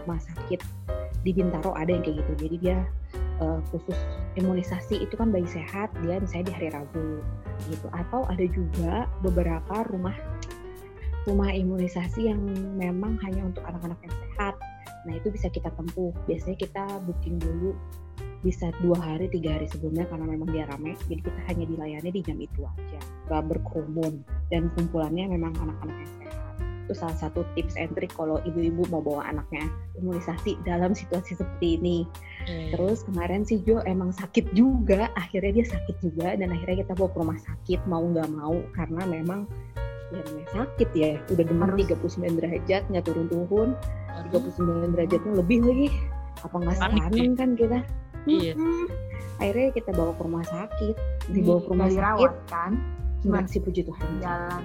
rumah 0.03 0.19
sakit 0.19 0.59
di 1.23 1.31
Bintaro 1.31 1.71
ada 1.71 1.87
yang 1.87 2.03
kayak 2.03 2.19
gitu. 2.27 2.33
Jadi 2.47 2.55
dia 2.59 2.77
eh, 3.39 3.59
khusus 3.71 3.95
imunisasi 4.35 4.99
itu 5.07 5.15
kan 5.15 5.31
bayi 5.31 5.47
sehat 5.47 5.95
dia 6.03 6.19
misalnya 6.19 6.51
di 6.51 6.53
hari 6.59 6.69
Rabu 6.75 7.23
gitu. 7.71 7.87
Atau 7.95 8.27
ada 8.27 8.45
juga 8.51 9.07
beberapa 9.23 9.87
rumah 9.87 10.15
rumah 11.27 11.51
imunisasi 11.51 12.31
yang 12.31 12.39
memang 12.79 13.19
hanya 13.19 13.43
untuk 13.51 13.59
anak-anak 13.67 13.99
yang 13.99 14.15
sehat 14.31 14.46
nah 15.07 15.15
itu 15.15 15.31
bisa 15.31 15.47
kita 15.47 15.71
tempuh. 15.73 16.11
Biasanya 16.27 16.57
kita 16.59 16.83
booking 17.07 17.39
dulu 17.39 17.71
bisa 18.45 18.69
dua 18.83 18.99
hari 18.99 19.31
tiga 19.33 19.57
hari 19.57 19.65
sebelumnya 19.71 20.05
karena 20.11 20.25
memang 20.35 20.49
dia 20.51 20.67
rame. 20.67 20.93
Jadi 21.07 21.21
kita 21.23 21.39
hanya 21.47 21.65
dilayani 21.65 22.09
di 22.11 22.21
jam 22.21 22.37
itu 22.37 22.61
aja. 22.67 22.99
Gak 23.31 23.43
berkerumun. 23.47 24.21
Dan 24.51 24.69
kumpulannya 24.75 25.31
memang 25.31 25.55
anak-anak 25.57 25.95
yang 25.95 26.13
sehat. 26.21 26.53
Itu 26.87 26.93
salah 26.95 27.17
satu 27.19 27.43
tips 27.55 27.75
and 27.75 27.91
trick 27.99 28.15
kalau 28.15 28.39
ibu-ibu 28.47 28.87
mau 28.87 29.03
bawa 29.03 29.27
anaknya 29.27 29.67
imunisasi 29.99 30.55
dalam 30.63 30.95
situasi 30.95 31.35
seperti 31.35 31.81
ini. 31.81 32.07
Iya. 32.47 32.79
Terus 32.79 33.03
kemarin 33.03 33.43
si 33.43 33.59
Jo 33.67 33.83
emang 33.83 34.15
sakit 34.15 34.55
juga, 34.55 35.11
akhirnya 35.19 35.59
dia 35.59 35.67
sakit 35.67 35.99
juga 35.99 36.39
dan 36.39 36.55
akhirnya 36.55 36.87
kita 36.87 36.95
bawa 36.95 37.09
ke 37.11 37.17
rumah 37.19 37.39
sakit 37.43 37.79
mau 37.91 38.07
nggak 38.07 38.31
mau 38.31 38.55
karena 38.71 39.03
memang 39.03 39.43
ya 40.13 40.19
namanya 40.23 40.49
sakit 40.55 40.89
ya, 40.95 41.11
udah 41.31 41.43
demam 41.43 41.69
Harus. 41.75 41.87
39 41.99 42.39
derajat 42.39 42.81
nggak 42.87 43.05
turun-turun, 43.05 43.69
Aduh, 44.15 44.39
39 44.39 44.95
derajatnya 44.95 45.31
lebih 45.35 45.57
lagi, 45.67 45.87
apa 46.41 46.55
nggak 46.55 46.75
sekarang 46.79 47.31
kan 47.35 47.49
kita? 47.59 47.79
Iya. 48.27 48.53
Akhirnya 49.37 49.69
kita 49.71 49.89
bawa 49.93 50.11
ke 50.17 50.21
rumah 50.25 50.45
sakit, 50.45 50.95
dibawa 51.31 51.59
ke 51.61 51.69
rumah 51.71 51.89
sakit, 51.91 52.31
kan? 52.49 52.71
Nggak 53.23 53.45
sih 53.51 53.59
puji 53.61 53.81
Tuhan. 53.85 54.09
jalan. 54.23 54.63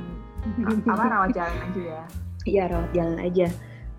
Apa 0.88 1.04
rawat 1.06 1.30
jalan 1.36 1.56
aja 1.70 1.82
ya? 1.82 2.04
Iya 2.42 2.62
rawat 2.70 2.90
jalan 2.90 3.18
aja. 3.22 3.46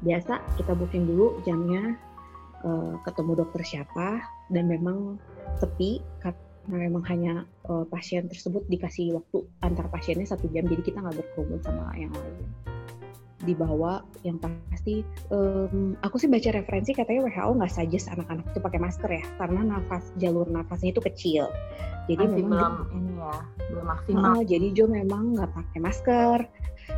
Biasa 0.04 0.34
kita 0.60 0.72
booking 0.76 1.08
dulu 1.08 1.40
jamnya, 1.48 1.96
eh, 2.68 2.94
ketemu 3.08 3.32
dokter 3.40 3.62
siapa, 3.64 4.20
dan 4.52 4.68
memang 4.68 5.16
sepi 5.56 6.04
karena 6.20 6.90
memang 6.90 7.04
hanya 7.08 7.34
eh, 7.70 7.86
pasien 7.88 8.28
tersebut 8.28 8.64
dikasih 8.68 9.16
waktu 9.16 9.48
antar 9.64 9.88
pasiennya 9.90 10.28
satu 10.28 10.48
jam, 10.52 10.68
jadi 10.68 10.82
kita 10.82 10.98
nggak 11.00 11.16
berkerumun 11.20 11.60
sama 11.64 11.92
yang 11.96 12.12
lain. 12.12 12.46
Dibawa 13.44 14.08
yang 14.24 14.40
pasti, 14.40 15.04
em, 15.28 16.00
aku 16.00 16.16
sih 16.16 16.32
baca 16.32 16.56
referensi 16.56 16.96
katanya 16.96 17.28
WHO 17.28 17.52
nggak 17.60 17.74
suggest 17.76 18.08
anak-anak 18.08 18.48
itu 18.56 18.60
pakai 18.64 18.80
masker 18.80 19.12
ya, 19.12 19.24
karena 19.36 19.62
nafas 19.68 20.16
jalur 20.16 20.48
nafasnya 20.48 20.96
itu 20.96 21.04
kecil. 21.04 21.52
Jadi 22.08 22.24
masih 22.24 22.40
memang 22.40 22.72
belum 22.88 22.96
ini 23.00 23.14
ya 23.20 23.36
belum 23.72 23.86
maksimal 23.88 24.24
Oh, 24.36 24.42
jadi 24.44 24.68
Jo 24.76 24.86
memang 24.88 25.24
nggak 25.36 25.52
pakai 25.56 25.80
masker 25.80 26.40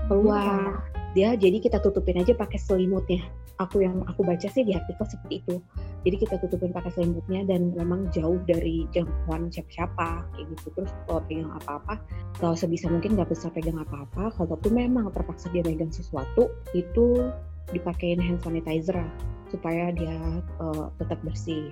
keluar. 0.10 0.82
Dia 1.16 1.34
jadi 1.40 1.58
kita 1.62 1.80
tutupin 1.80 2.20
aja 2.20 2.34
pakai 2.36 2.60
selimutnya. 2.60 3.24
Aku 3.64 3.80
yang 3.80 4.04
aku 4.04 4.28
baca 4.28 4.48
sih 4.52 4.68
di 4.68 4.76
artikel 4.76 5.06
seperti 5.08 5.40
itu. 5.40 5.56
Jadi 6.04 6.16
kita 6.28 6.36
tutupin 6.44 6.76
pakai 6.76 6.92
selimutnya 6.92 7.48
dan 7.48 7.72
memang 7.72 8.12
jauh 8.12 8.36
dari 8.44 8.84
jangkauan 8.92 9.48
siapa-siapa 9.48 10.28
kayak 10.36 10.46
gitu. 10.52 10.68
Terus 10.76 10.92
kalau 11.08 11.22
pegang 11.24 11.52
apa-apa, 11.56 11.94
kalau 12.36 12.56
sebisa 12.56 12.92
mungkin 12.92 13.16
nggak 13.16 13.32
bisa 13.32 13.48
pegang 13.56 13.80
apa-apa. 13.80 14.36
Kalaupun 14.36 14.72
memang 14.76 15.08
terpaksa 15.16 15.48
dia 15.56 15.64
megang 15.64 15.90
sesuatu, 15.90 16.52
itu 16.76 17.32
dipakein 17.72 18.22
hand 18.22 18.44
sanitizer 18.44 19.02
supaya 19.50 19.94
dia 19.96 20.42
eh, 20.42 20.86
tetap 21.00 21.20
bersih. 21.24 21.72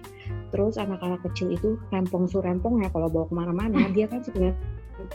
Terus 0.56 0.80
anak-anak 0.80 1.20
kecil 1.28 1.52
itu 1.52 1.76
rempong 1.92 2.30
su 2.32 2.40
rempong 2.40 2.80
ya 2.80 2.90
kalau 2.94 3.12
bawa 3.12 3.26
ke 3.28 3.34
mana-mana 3.36 3.80
dia 3.96 4.08
kan 4.08 4.24
sebenarnya 4.24 4.56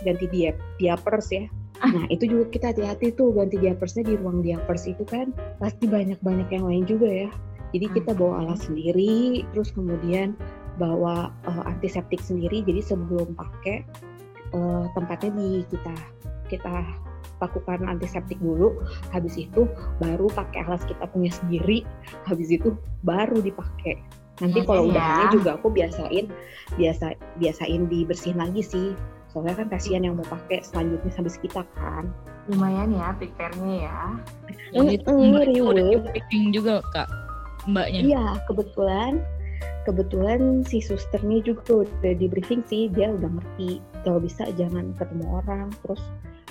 ganti 0.05 0.27
dia 0.31 0.55
diapers 0.79 1.29
ya. 1.33 1.45
Nah 1.79 2.11
itu 2.11 2.27
juga 2.27 2.45
kita 2.51 2.75
hati-hati 2.75 3.15
tuh 3.15 3.31
ganti 3.31 3.55
diapersnya 3.59 4.03
di 4.03 4.15
ruang 4.19 4.43
diapers 4.43 4.91
itu 4.91 5.07
kan 5.07 5.31
pasti 5.63 5.87
banyak-banyak 5.87 6.49
yang 6.51 6.65
lain 6.67 6.85
juga 6.87 7.09
ya. 7.09 7.31
Jadi 7.71 7.87
kita 7.93 8.17
bawa 8.17 8.49
alas 8.49 8.65
sendiri, 8.65 9.45
terus 9.53 9.71
kemudian 9.77 10.35
bawa 10.81 11.31
eh, 11.47 11.63
antiseptik 11.69 12.19
sendiri. 12.19 12.65
Jadi 12.65 12.81
sebelum 12.83 13.37
pakai 13.37 13.85
eh, 14.57 14.85
tempatnya 14.97 15.31
di 15.37 15.63
kita 15.71 15.95
kita 16.49 16.83
lakukan 17.39 17.87
antiseptik 17.87 18.41
dulu. 18.43 18.75
Habis 19.15 19.39
itu 19.39 19.71
baru 20.03 20.27
pakai 20.35 20.67
alas 20.67 20.83
kita 20.89 21.07
punya 21.13 21.31
sendiri. 21.31 21.87
Habis 22.27 22.51
itu 22.51 22.75
baru 23.07 23.39
dipakai. 23.39 24.03
Nanti 24.39 24.63
kalau 24.63 24.87
Iya, 24.87 24.91
udahannya 24.95 25.27
ya. 25.27 25.35
juga 25.35 25.51
aku 25.59 25.69
biasain 25.71 26.27
biasa 26.79 27.07
biasain 27.43 27.83
dibersihin 27.91 28.39
lagi 28.39 28.63
sih. 28.63 28.89
Soalnya 29.29 29.61
kan 29.61 29.69
kasihan 29.69 30.03
yang 30.05 30.17
mau 30.17 30.25
pakai 30.25 30.65
selanjutnya 30.65 31.13
habis 31.17 31.37
kita 31.41 31.63
kan. 31.77 32.09
lumayan 32.49 32.97
ya 32.97 33.13
prepare-nya 33.21 33.85
ya 33.85 34.01
Dan 34.73 34.89
itu 34.89 35.13
Mm, 35.13 35.37
udah 35.69 35.85
juga 36.49 36.75
kak, 36.97 37.05
mbaknya. 37.69 38.01
Iya, 38.01 38.27
kebetulan 38.49 39.21
kebetulan 39.85 40.65
si 40.65 40.81
susternya 40.81 41.45
juga 41.45 41.85
udah 41.85 42.13
di 42.17 42.25
briefing 42.25 42.65
sih, 42.65 42.89
dia 42.89 43.13
udah 43.13 43.29
ngerti 43.29 43.85
kalau 44.01 44.21
bisa 44.25 44.49
jangan 44.57 44.97
ketemu 44.97 45.25
orang, 45.45 45.69
terus 45.85 46.01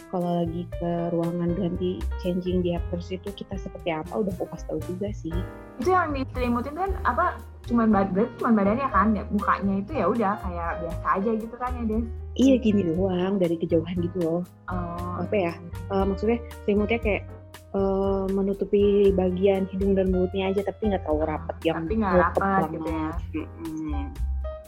kalau 0.08 0.44
lagi 0.44 0.64
ke 0.80 0.92
ruangan 1.12 1.52
ganti 1.54 2.00
changing 2.24 2.64
diapers 2.64 3.12
itu 3.12 3.28
kita 3.36 3.56
seperti 3.60 3.92
apa 3.92 4.12
udah 4.12 4.32
aku 4.40 4.46
kasih 4.52 4.68
tahu 4.72 4.80
juga 4.88 5.10
sih. 5.12 5.36
itu 5.78 5.90
yang 5.92 6.10
diselimutin 6.16 6.74
kan 6.74 6.92
apa 7.04 7.38
cuman 7.68 7.92
badan 7.92 8.28
cuman 8.40 8.54
badannya 8.56 8.88
kan 8.90 9.08
ya 9.12 9.24
mukanya 9.28 9.74
itu 9.84 9.92
ya 9.92 10.06
udah 10.08 10.34
kayak 10.40 10.72
biasa 10.82 11.06
aja 11.20 11.32
gitu 11.36 11.56
kan 11.60 11.72
ya 11.76 11.84
Des 11.86 12.06
Iya 12.38 12.56
gini 12.62 12.82
doang 12.86 13.42
dari 13.42 13.58
kejauhan 13.58 13.98
gitu 13.98 14.18
loh. 14.22 14.42
oh, 14.70 15.26
Apa 15.26 15.34
ya? 15.36 15.54
Eh, 15.90 16.06
maksudnya 16.06 16.38
selimutnya 16.64 17.02
kayak 17.02 17.24
eh, 17.74 18.26
menutupi 18.30 19.10
bagian 19.12 19.66
hidung 19.74 19.98
dan 19.98 20.14
mulutnya 20.14 20.54
aja 20.54 20.62
tapi 20.64 20.94
nggak 20.94 21.02
terlalu 21.02 21.26
rapet 21.34 21.58
yang 21.66 21.84
Tapi 21.90 21.94
nggak 21.98 22.14
rapet 22.14 22.62
gitu 22.78 22.90
ya. 22.94 23.10
Mm-mm. 23.34 24.04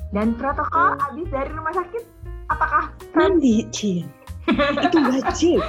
dan 0.10 0.34
protokol 0.34 0.98
habis 0.98 1.30
dari 1.30 1.54
rumah 1.54 1.70
sakit 1.70 2.02
apakah 2.50 2.84
Mandi, 3.14 3.66
Cin. 3.74 4.06
itu 4.86 4.98
wajib. 4.98 5.62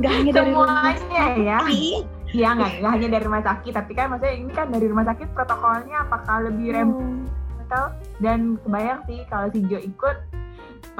Gak 0.00 0.12
hanya 0.12 0.32
dari 0.32 0.50
rumah 0.54 0.96
semuanya 0.96 1.24
ya 1.36 1.58
sakit. 1.60 2.04
Iya 2.28 2.48
nggak 2.60 2.72
nggak 2.84 2.92
hanya 2.92 3.08
dari 3.08 3.24
rumah 3.24 3.40
sakit 3.44 3.72
tapi 3.72 3.92
kan 3.96 4.12
maksudnya 4.12 4.34
ini 4.36 4.52
kan 4.52 4.66
dari 4.68 4.84
rumah 4.84 5.04
sakit 5.08 5.28
protokolnya 5.32 5.96
apakah 6.04 6.44
lebih 6.44 6.76
rem 6.76 6.90
atau 7.68 7.88
dan 8.20 8.60
kebayang 8.60 9.00
sih 9.08 9.24
kalau 9.32 9.48
si 9.48 9.64
Jo 9.64 9.80
ikut 9.80 10.16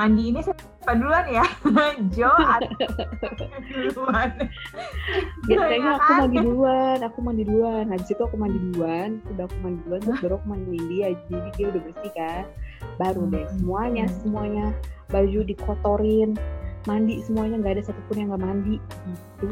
mandi 0.00 0.32
ini 0.32 0.40
siapa 0.40 0.92
duluan 0.96 1.28
ya 1.28 1.44
Jo 2.16 2.32
atau 2.32 2.72
duluan 3.92 4.30
Biasanya 5.44 5.76
Iya 5.76 5.92
aku 6.00 6.12
mandi 6.16 6.38
duluan, 6.40 6.98
aku 7.04 7.18
mandi 7.24 7.42
duluan. 7.44 7.84
Habis 7.92 8.08
itu 8.12 8.22
aku 8.24 8.36
mandi 8.36 8.58
duluan, 8.60 9.10
udah 9.32 9.44
aku 9.48 9.56
mandi 9.64 9.78
duluan, 9.84 10.00
terus 10.04 10.18
baru 10.20 10.34
aku 10.36 10.46
mandiin 10.48 10.84
dia. 10.92 11.06
Jadi 11.28 11.48
dia 11.56 11.66
udah 11.72 11.80
bersih 11.88 12.12
kan. 12.12 12.44
Baru 12.98 13.30
deh. 13.30 13.46
Semuanya, 13.56 14.04
semuanya. 14.22 14.74
Baju 15.08 15.40
dikotorin, 15.46 16.36
mandi 16.84 17.22
semuanya. 17.24 17.56
Nggak 17.62 17.74
ada 17.78 17.82
satupun 17.88 18.14
yang 18.20 18.28
nggak 18.34 18.42
mandi. 18.44 18.76
Gitu. 19.40 19.46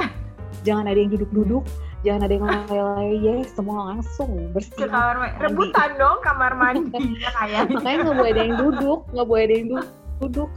Jangan 0.67 0.91
ada 0.91 0.99
yang 0.99 1.11
duduk-duduk, 1.15 1.65
jangan 2.03 2.27
ada 2.27 2.35
yang 2.35 2.47
leleh 2.67 3.41
semua 3.47 3.95
langsung 3.95 4.51
bersih. 4.51 4.75
ke 4.75 4.91
kamar 4.91 5.15
mandi. 5.15 5.39
rebutan 5.43 5.91
dong 5.95 6.19
kamar 6.27 6.53
mandinya 6.59 7.29
kayaknya 7.39 7.71
Makanya 7.71 7.99
nggak 8.03 8.17
boleh 8.19 8.33
ada 8.35 8.43
yang 8.43 8.57
duduk, 8.59 8.99
nggak 9.15 9.27
boleh 9.31 9.43
ada 9.47 9.55
yang 9.55 9.67
du- 9.71 9.91
duduk. 10.23 10.51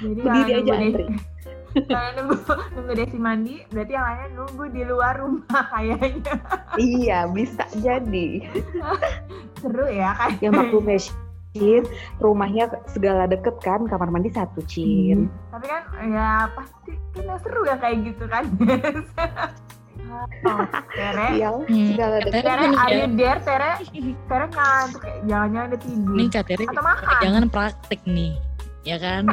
jadi 0.00 0.20
Berdiri 0.24 0.52
aja 0.56 0.72
nunggu 0.72 0.72
antri. 0.80 1.04
Nunggu 2.16 2.34
nunggu 2.74 2.92
Desi 2.96 3.18
mandi 3.20 3.54
berarti 3.68 3.92
yang 3.92 4.04
lainnya 4.08 4.28
nunggu 4.34 4.64
di 4.72 4.82
luar 4.88 5.14
rumah 5.20 5.62
kayaknya. 5.70 6.34
Iya, 6.80 7.18
bisa 7.30 7.64
jadi. 7.78 8.28
seru 9.60 9.84
ya 9.92 10.16
kan 10.16 10.40
yang 10.40 10.56
maklum 10.56 10.88
ya 10.88 10.98
Cin, 11.50 11.82
rumahnya 12.22 12.70
segala 12.86 13.26
deket 13.26 13.58
kan, 13.58 13.82
kamar 13.90 14.06
mandi 14.06 14.30
satu 14.30 14.62
Cin. 14.70 15.26
tapi 15.50 15.66
kan 15.66 15.82
ya 16.06 16.46
pasti 16.54 16.94
kan 17.18 17.36
seru 17.42 17.66
ya 17.66 17.74
kayak 17.74 17.96
gitu 18.06 18.24
kan 18.30 18.44
oh, 20.46 20.64
Tere 20.94 21.26
Iya, 21.38 21.48
Hmm, 21.54 21.88
segala 21.94 22.16
deket. 22.22 22.42
Tere 22.42 22.64
are 22.70 22.90
ya. 22.90 22.98
you 23.02 23.08
there 23.14 23.40
Tere 23.42 23.72
Tere 24.26 24.46
ngantuk 24.50 25.00
kayak 25.02 25.18
jangan-jangan 25.26 25.66
udah 25.70 25.80
tidur 25.82 26.14
Nih 26.16 26.28
Kak 26.30 26.44
Tere, 26.46 26.64
atau 26.66 26.82
makan 26.82 27.16
jangan 27.22 27.44
praktek 27.50 28.00
nih. 28.06 28.32
Ya 28.80 28.96
kan? 28.96 29.28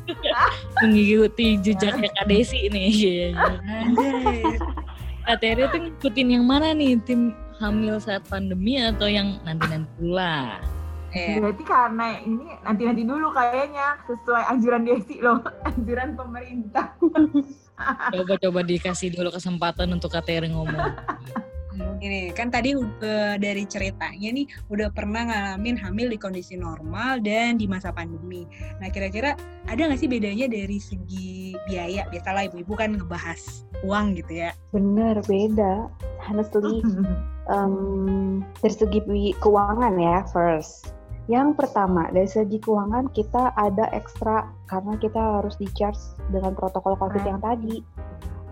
Mengikuti 0.84 1.46
jejaknya 1.56 2.08
Kak 2.12 2.26
Desi 2.28 2.68
nih. 2.68 2.86
Iya, 2.92 3.12
iya. 3.32 3.52
Anjay. 3.64 4.42
Kak 5.24 5.36
Tere 5.40 5.62
tuh 5.72 5.80
ngikutin 5.80 6.28
yang 6.36 6.44
mana 6.44 6.76
nih? 6.76 7.00
Tim 7.02 7.32
hamil 7.62 7.96
saat 8.02 8.26
pandemi 8.28 8.76
atau 8.82 9.08
yang 9.08 9.40
nanti-nanti 9.46 9.88
dulu 9.96 10.18
Iya. 11.14 11.38
Berarti 11.38 11.62
karena 11.62 12.06
ini 12.26 12.46
nanti-nanti 12.66 13.02
dulu 13.06 13.30
kayaknya 13.30 14.02
sesuai 14.10 14.42
anjuran 14.50 14.82
Desi 14.82 15.22
loh, 15.22 15.38
anjuran 15.70 16.18
pemerintah. 16.18 16.98
Coba-coba 18.10 18.60
dikasih 18.66 19.14
dulu 19.14 19.30
kesempatan 19.30 19.94
untuk 19.94 20.10
KTR 20.10 20.50
ngomong. 20.50 20.74
Gini, 21.98 22.30
kan 22.30 22.54
tadi 22.54 22.76
uh, 22.76 23.34
dari 23.34 23.66
ceritanya 23.66 24.30
nih 24.30 24.46
udah 24.70 24.94
pernah 24.94 25.26
ngalamin 25.26 25.74
hamil 25.74 26.06
di 26.06 26.18
kondisi 26.20 26.54
normal 26.54 27.18
dan 27.18 27.58
di 27.58 27.66
masa 27.66 27.90
pandemi. 27.90 28.46
Nah 28.78 28.92
kira-kira 28.94 29.34
ada 29.66 29.80
nggak 29.82 29.98
sih 29.98 30.06
bedanya 30.06 30.46
dari 30.46 30.78
segi 30.78 31.58
biaya? 31.66 32.06
Biasalah 32.14 32.46
ibu-ibu 32.46 32.78
kan 32.78 32.94
ngebahas 32.94 33.66
uang 33.82 34.14
gitu 34.22 34.46
ya. 34.46 34.50
Bener, 34.70 35.18
beda. 35.26 35.90
Honestly, 36.22 36.84
um, 37.52 38.46
dari 38.62 38.74
segi 38.74 39.00
keuangan 39.42 39.98
ya 39.98 40.22
first. 40.30 40.94
Yang 41.24 41.56
pertama, 41.56 42.12
dari 42.12 42.28
segi 42.28 42.60
keuangan 42.60 43.08
kita 43.08 43.56
ada 43.56 43.88
ekstra 43.90 44.44
karena 44.68 44.92
kita 44.96 45.40
harus 45.40 45.56
di-charge 45.56 45.96
dengan 46.28 46.52
protokol 46.52 46.94
COVID 46.94 47.16
Right. 47.16 47.30
yang 47.32 47.40
tadi. 47.40 47.76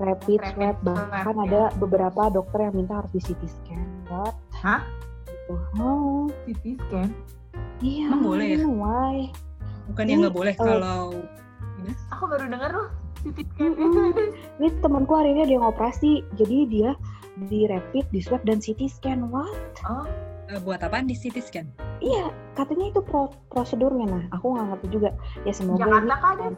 Rapid 0.01 0.41
swab, 0.57 0.77
bahkan 0.83 1.37
ya. 1.37 1.43
ada 1.47 1.63
beberapa 1.77 2.33
dokter 2.33 2.65
yang 2.65 2.75
minta 2.75 2.99
harus 2.99 3.13
di 3.13 3.21
CT 3.21 3.43
scan. 3.45 3.87
What? 4.09 4.35
Hah? 4.57 4.83
Gitu. 5.29 5.55
Oh, 5.79 6.27
CT 6.49 6.65
scan? 6.81 7.09
iya. 7.79 8.09
Emang 8.09 8.25
boleh 8.25 8.47
ya? 8.57 8.65
Why? 8.65 9.17
Bukan 9.93 10.05
yang 10.09 10.19
nggak 10.25 10.33
boleh 10.35 10.55
Oh. 10.57 10.65
kalau 10.65 11.03
Aku 12.09 12.25
baru 12.25 12.47
dengar 12.49 12.71
loh 12.73 12.89
CT 13.21 13.39
scan. 13.53 13.73
Mm-mm. 13.77 14.11
Ini 14.59 14.69
temanku 14.81 15.13
hari 15.13 15.37
ini 15.37 15.41
ada 15.45 15.55
yang 15.61 15.67
operasi, 15.67 16.25
jadi 16.35 16.57
dia 16.67 16.91
di 17.47 17.69
rapid, 17.69 18.09
di 18.11 18.21
swab 18.25 18.43
dan 18.49 18.59
CT 18.59 18.89
scan. 18.89 19.29
What? 19.29 19.53
Oh, 19.87 20.09
buat 20.61 20.83
apaan 20.83 21.09
di 21.09 21.17
CT 21.17 21.37
scan? 21.41 21.67
Iya, 22.03 22.29
katanya 22.53 22.93
itu 22.93 23.01
pro- 23.01 23.33
prosedurnya. 23.49 24.05
Nah, 24.05 24.23
aku 24.29 24.53
nggak 24.53 24.67
ngerti 24.75 24.87
juga. 24.91 25.11
Ya 25.47 25.53
semoga 25.55 25.87
Jakarta 25.87 26.03
ini- 26.03 26.21
kah, 26.21 26.33
Des? 26.37 26.55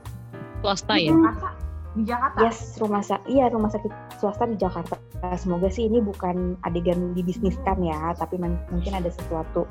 Swasta 0.59 0.94
ya? 0.96 1.12
Jakarta? 1.12 1.48
Di 1.94 2.02
Jakarta? 2.02 2.38
Yes, 2.42 2.59
rumah 2.83 3.02
sakit. 3.07 3.26
Iya, 3.30 3.44
rumah 3.54 3.70
sakit 3.70 3.92
swasta 4.18 4.44
di 4.50 4.57
Jakarta. 4.59 4.98
Semoga 5.38 5.70
sih 5.70 5.87
ini 5.87 6.02
bukan 6.02 6.59
adegan 6.66 7.14
dibisniskan 7.14 7.78
ya, 7.80 8.12
tapi 8.18 8.35
mungkin 8.37 8.92
ada 8.92 9.09
sesuatu 9.09 9.62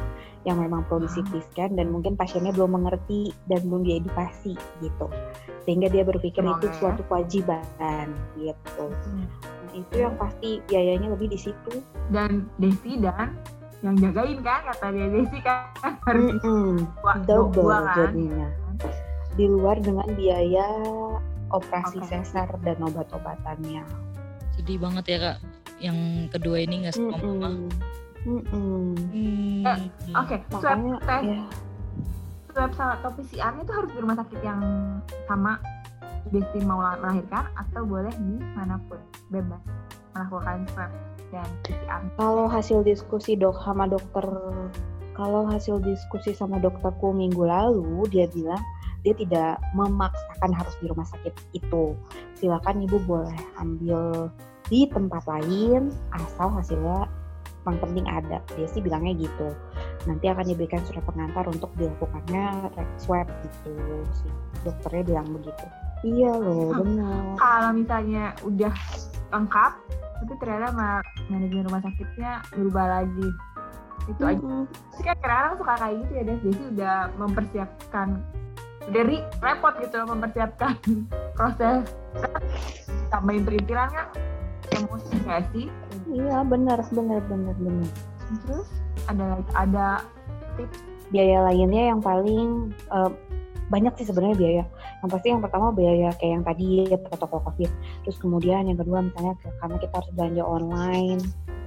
yang 0.47 0.55
memang 0.57 0.88
perlu 0.88 1.03
di 1.03 1.12
CT 1.12 1.33
scan 1.51 1.71
dan 1.75 1.91
mungkin 1.91 2.15
pasiennya 2.15 2.55
belum 2.55 2.79
mengerti 2.79 3.27
dan 3.51 3.59
belum 3.67 3.83
diedukasi 3.83 4.55
gitu. 4.79 5.07
Sehingga 5.67 5.91
dia 5.91 6.07
berpikir 6.07 6.41
Semoga 6.41 6.63
itu 6.63 6.67
ya. 6.71 6.75
suatu 6.79 7.01
kewajiban 7.05 8.07
gitu. 8.39 8.86
Hmm. 8.88 9.27
Nah, 9.67 9.73
itu 9.75 9.95
yang 9.99 10.15
pasti 10.15 10.63
biayanya 10.65 11.12
lebih 11.12 11.27
di 11.27 11.39
situ. 11.39 11.83
Dan 12.07 12.47
Desi 12.55 13.03
dan 13.03 13.36
yang 13.83 13.95
jagain 13.99 14.39
kan 14.39 14.59
kata 14.65 14.85
dia 14.89 15.07
Desi 15.11 15.39
kan 15.43 15.67
harus 16.07 16.39
Mm-mm. 16.39 16.87
dua, 16.95 17.13
double 17.27 17.51
dua 17.61 17.77
kan. 17.83 17.95
jadinya. 17.99 18.47
Di 19.33 19.45
luar 19.45 19.77
dengan 19.77 20.07
biaya 20.15 20.67
operasi 21.51 21.99
Operasi. 21.99 22.23
sesar 22.23 22.47
dan 22.63 22.79
obat-obatannya. 22.79 23.83
Sedih 24.55 24.79
banget 24.79 25.05
ya 25.05 25.17
kak. 25.21 25.37
Yang 25.77 25.97
kedua 26.31 26.57
ini 26.57 26.87
nggak 26.87 26.95
sama 26.95 27.17
mama. 27.19 27.49
Mm-mm. 27.51 27.61
Mm-mm. 28.23 28.95
Hmm. 29.11 29.67
Eh, 29.67 30.15
Oke, 30.15 30.39
swab 30.47 30.79
Makanya 30.79 30.95
test, 31.03 31.27
ya 31.27 31.39
swab 32.53 32.71
sama 32.71 32.93
atau 32.95 33.09
PCR 33.11 33.53
itu 33.57 33.71
harus 33.73 33.89
di 33.91 33.99
rumah 33.99 34.15
sakit 34.15 34.39
yang 34.39 34.61
sama 35.25 35.57
Desi 36.29 36.59
mau 36.63 36.79
melahirkan 36.79 37.51
atau 37.51 37.83
boleh 37.83 38.13
di 38.13 38.39
mana 38.55 38.79
pun 38.87 38.95
bebas 39.27 39.59
melakukan 40.13 40.65
swab 40.73 40.91
dan 41.34 41.49
PCR. 41.65 42.02
kalau 42.21 42.45
hasil 42.45 42.86
diskusi 42.86 43.34
dok 43.34 43.58
sama 43.65 43.89
dokter 43.89 44.26
kalau 45.13 45.45
hasil 45.45 45.78
diskusi 45.82 46.34
sama 46.34 46.58
dokterku 46.58 47.13
minggu 47.13 47.45
lalu 47.45 48.06
dia 48.10 48.26
bilang 48.34 48.62
dia 49.04 49.13
tidak 49.13 49.60
memaksakan 49.76 50.52
harus 50.56 50.73
di 50.80 50.88
rumah 50.88 51.04
sakit 51.04 51.36
itu. 51.52 51.91
Silakan 52.39 52.88
ibu 52.88 52.97
boleh 53.04 53.36
ambil 53.60 54.32
di 54.71 54.88
tempat 54.88 55.28
lain 55.28 55.91
asal 56.15 56.47
hasilnya 56.49 57.12
yang 57.67 57.78
penting 57.84 58.08
ada. 58.08 58.39
Dia 58.56 58.67
sih 58.71 58.80
bilangnya 58.80 59.28
gitu. 59.28 59.52
Nanti 60.08 60.32
akan 60.32 60.47
diberikan 60.47 60.80
surat 60.88 61.04
pengantar 61.04 61.45
untuk 61.52 61.69
dilakukannya 61.76 62.71
swab 62.95 63.28
gitu. 63.43 63.76
Si 64.15 64.28
dokternya 64.63 65.04
bilang 65.04 65.28
begitu. 65.36 65.65
Iya 66.08 66.32
loh 66.39 66.71
Hmm. 66.71 66.80
benar. 66.84 67.23
Kalau 67.39 67.69
misalnya 67.76 68.26
udah 68.43 68.73
lengkap, 69.36 69.71
tapi 70.23 70.39
ternyata 70.39 70.71
ma- 70.71 71.05
manajemen 71.27 71.67
rumah 71.67 71.83
sakitnya 71.83 72.31
berubah 72.55 72.86
lagi. 72.88 73.27
Itu 74.07 74.21
aja. 74.23 74.39
Mm-mm. 74.39 74.63
Tapi 74.71 75.01
kan 75.03 75.15
kadang-kadang 75.19 75.55
suka 75.59 75.73
kayak 75.75 75.95
gitu 75.99 76.12
ya, 76.15 76.23
Des. 76.23 76.39
Desi 76.39 76.63
udah 76.71 76.97
mempersiapkan 77.19 78.07
dari 78.88 79.17
repot 79.39 79.73
gitu 79.79 79.95
loh 80.03 80.07
mempersiapkan 80.15 80.75
proses 81.39 81.88
tambahin 83.07 83.47
perintilan 83.47 83.88
kan 83.88 84.07
emosi 84.75 85.13
nggak 85.23 85.41
sih 85.55 85.67
iya 86.12 86.43
benar 86.43 86.83
benar 86.91 87.23
benar 87.31 87.55
benar 87.55 87.89
terus 88.43 88.67
ada 89.07 89.39
ada 89.55 89.88
biaya 91.15 91.47
lainnya 91.47 91.95
yang 91.95 92.01
paling 92.03 92.75
eh, 92.91 93.12
banyak 93.71 93.93
sih 93.99 94.08
sebenarnya 94.08 94.38
biaya. 94.38 94.63
Yang 95.04 95.10
pasti 95.12 95.28
yang 95.32 95.41
pertama 95.43 95.67
biaya 95.71 96.10
kayak 96.19 96.32
yang 96.39 96.45
tadi 96.45 96.67
ya, 96.88 96.97
protokol 96.99 97.39
covid. 97.47 97.71
Terus 98.04 98.17
kemudian 98.19 98.67
yang 98.67 98.80
kedua 98.80 99.04
misalnya 99.04 99.36
karena 99.60 99.78
kita 99.80 99.93
harus 99.99 100.12
belanja 100.15 100.43
online, 100.43 101.21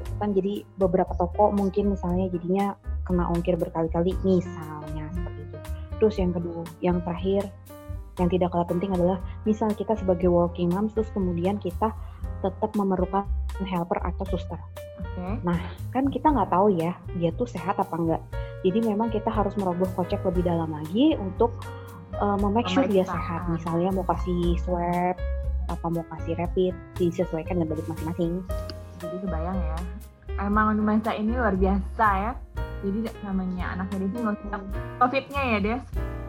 itu 0.05 0.15
kan 0.21 0.29
jadi 0.33 0.53
beberapa 0.77 1.13
toko 1.17 1.53
mungkin 1.53 1.93
misalnya 1.97 2.27
jadinya 2.33 2.77
kena 3.07 3.31
ongkir 3.31 3.55
berkali-kali 3.57 4.13
misalnya 4.27 5.07
seperti 5.15 5.41
itu. 5.47 5.59
Terus 5.97 6.15
yang 6.21 6.33
kedua, 6.37 6.63
yang 6.85 6.99
terakhir 7.01 7.49
yang 8.17 8.33
tidak 8.33 8.49
kalah 8.49 8.65
penting 8.65 8.91
adalah 8.97 9.21
misal 9.45 9.69
kita 9.77 9.93
sebagai 9.93 10.33
working 10.33 10.73
moms 10.73 10.97
terus 10.97 11.13
kemudian 11.13 11.61
kita 11.61 11.93
tetap 12.41 12.73
memerlukan 12.73 13.29
helper 13.61 14.01
atau 14.01 14.25
suster 14.25 14.57
oke 14.97 15.45
kan 15.93 16.05
kita 16.09 16.33
nggak 16.33 16.49
tahu 16.49 16.73
ya 16.77 16.97
dia 17.17 17.33
tuh 17.37 17.49
sehat 17.49 17.77
apa 17.81 17.95
enggak. 17.97 18.23
Jadi 18.67 18.83
memang 18.83 19.15
kita 19.15 19.31
harus 19.31 19.55
merogoh 19.55 19.87
kocek 19.95 20.19
lebih 20.27 20.43
dalam 20.43 20.75
lagi 20.75 21.15
untuk 21.15 21.55
uh, 22.19 22.35
memake 22.35 22.67
sure 22.67 22.91
dia 22.91 23.07
sehat. 23.07 23.47
Misalnya 23.47 23.95
mau 23.95 24.03
kasih 24.03 24.59
swab 24.67 25.15
apa 25.67 25.87
mau 25.87 26.03
kasih 26.15 26.35
rapid 26.39 26.75
disesuaikan 26.99 27.63
dengan 27.63 27.75
budget 27.75 27.87
masing-masing. 27.91 28.43
jadi 28.99 29.17
kebayang 29.23 29.59
ya. 29.59 29.79
Emang 30.43 30.75
masa 30.83 31.15
ini 31.15 31.31
luar 31.31 31.55
biasa 31.55 32.07
ya. 32.19 32.33
Jadi 32.83 33.07
namanya 33.23 33.79
anak 33.79 33.87
nggak 33.95 34.35
usah 34.35 34.61
covidnya 34.99 35.43
ya 35.47 35.59
Des? 35.63 35.83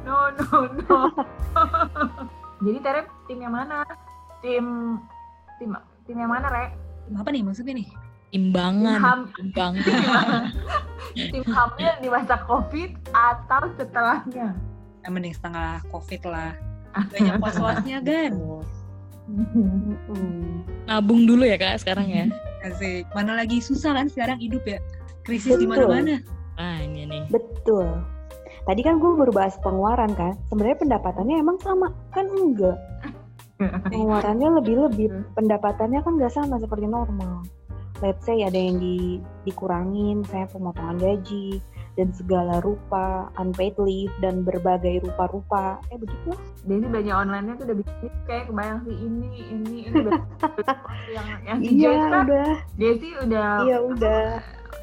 No 0.05 0.29
no 0.37 0.47
no. 0.69 0.97
Jadi 2.65 2.77
Tere 2.81 3.01
tim 3.25 3.39
yang 3.41 3.53
mana? 3.53 3.81
Tim 4.45 4.65
tim 5.57 5.73
tim 6.05 6.17
yang 6.17 6.29
mana 6.29 6.47
Re 6.53 6.65
Apa 7.17 7.29
nih 7.33 7.41
maksudnya 7.41 7.77
nih? 7.77 8.06
Tim, 8.31 8.51
Imbangan. 8.51 8.99
ham, 8.99 9.19
Imbangan. 9.39 10.41
tim 11.15 11.43
hamil 11.47 11.93
di 12.03 12.07
masa 12.11 12.35
covid 12.45 12.91
atau 13.15 13.61
setelahnya 13.79 14.53
Ya, 15.07 15.07
mending 15.07 15.31
setengah 15.31 15.79
covid 15.87 16.19
lah. 16.27 16.51
Banyak 17.15 17.39
was-wasnya 17.39 18.03
kan. 18.03 18.31
Nabung 20.87 21.23
dulu 21.23 21.47
ya 21.47 21.55
kak 21.55 21.79
sekarang 21.79 22.11
ya. 22.11 22.27
Asik. 22.67 23.07
Mana 23.15 23.39
lagi 23.39 23.63
susah 23.63 23.95
kan 23.95 24.11
sekarang 24.11 24.35
hidup 24.43 24.67
ya. 24.67 24.83
Krisis 25.23 25.55
di 25.55 25.63
mana-mana. 25.63 26.19
Ah 26.59 26.83
ini 26.83 27.07
nih. 27.07 27.23
Betul. 27.31 27.87
Tadi 28.67 28.81
kan 28.83 28.99
gue 28.99 29.11
baru 29.15 29.31
bahas 29.31 29.55
pengeluaran 29.63 30.11
kan. 30.11 30.35
Sebenarnya 30.51 30.75
pendapatannya 30.83 31.35
emang 31.39 31.55
sama 31.63 31.87
kan 32.11 32.27
enggak. 32.27 32.75
Pengeluarannya 33.87 34.59
lebih-lebih. 34.59 35.23
Pendapatannya 35.39 36.03
kan 36.03 36.19
nggak 36.19 36.33
sama 36.35 36.59
seperti 36.59 36.83
normal. 36.83 37.47
Let's 37.97 38.21
say 38.29 38.45
ada 38.45 38.53
yang 38.53 38.77
di, 38.77 39.17
dikurangin, 39.41 40.21
saya 40.29 40.45
pemotongan 40.53 41.01
gaji 41.01 41.57
dan 41.97 42.13
segala 42.13 42.61
rupa, 42.61 43.33
unpaid 43.41 43.73
leave 43.81 44.13
dan 44.21 44.45
berbagai 44.45 45.01
rupa-rupa. 45.01 45.81
Eh 45.89 45.97
begitulah. 45.97 46.37
Desi 46.69 46.85
belanja 46.85 47.13
online-nya 47.25 47.53
tuh 47.57 47.65
udah 47.73 47.77
bikin 47.81 48.11
kayak 48.29 48.45
kebayang 48.53 48.79
sih 48.85 48.95
ini 49.01 49.29
ini 49.49 49.77
ini 49.89 50.05
yang 51.15 51.27
yang 51.41 51.57
Iya 51.57 51.89
kan 51.89 52.25
udah, 52.29 52.51
Desi 52.77 53.09
udah 53.17 53.49
iya 53.65 53.77
udah. 53.81 54.25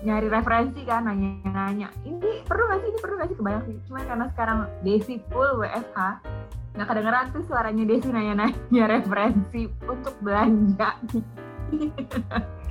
nyari 0.04 0.28
referensi 0.28 0.80
kan 0.84 1.08
nanya-nanya 1.08 1.88
ini 2.04 2.44
perlu 2.44 2.68
gak 2.68 2.82
sih 2.84 2.88
ini 2.92 2.98
perlu 3.00 3.14
gak 3.16 3.28
sih 3.32 3.36
kebayang 3.40 3.62
sih 3.64 3.76
cuma 3.88 4.04
karena 4.04 4.26
sekarang 4.36 4.58
Desi 4.84 5.14
full 5.32 5.64
WFH 5.64 5.98
nggak 6.74 6.88
kedengeran 6.90 7.26
tuh 7.32 7.42
suaranya 7.48 7.84
Desi 7.88 8.08
nanya-nanya 8.12 8.84
referensi 8.98 9.70
untuk 9.86 10.12
belanja 10.20 10.98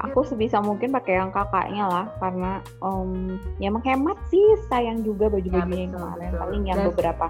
Aku 0.00 0.24
sebisa 0.24 0.58
mungkin 0.58 0.90
pakai 0.90 1.14
yang 1.14 1.28
kakaknya 1.28 1.84
lah 1.84 2.06
karena 2.16 2.52
em, 2.80 3.10
ya 3.56 3.68
menghemat 3.68 4.16
sih 4.26 4.40
sayang 4.66 5.00
juga 5.00 5.28
baju-bajunya 5.28 5.60
yang 5.84 5.92
betul, 5.92 6.00
kemarin 6.00 6.24
betul. 6.26 6.40
paling 6.40 6.62
yang 6.64 6.78
Dan- 6.78 6.88
beberapa 6.88 7.26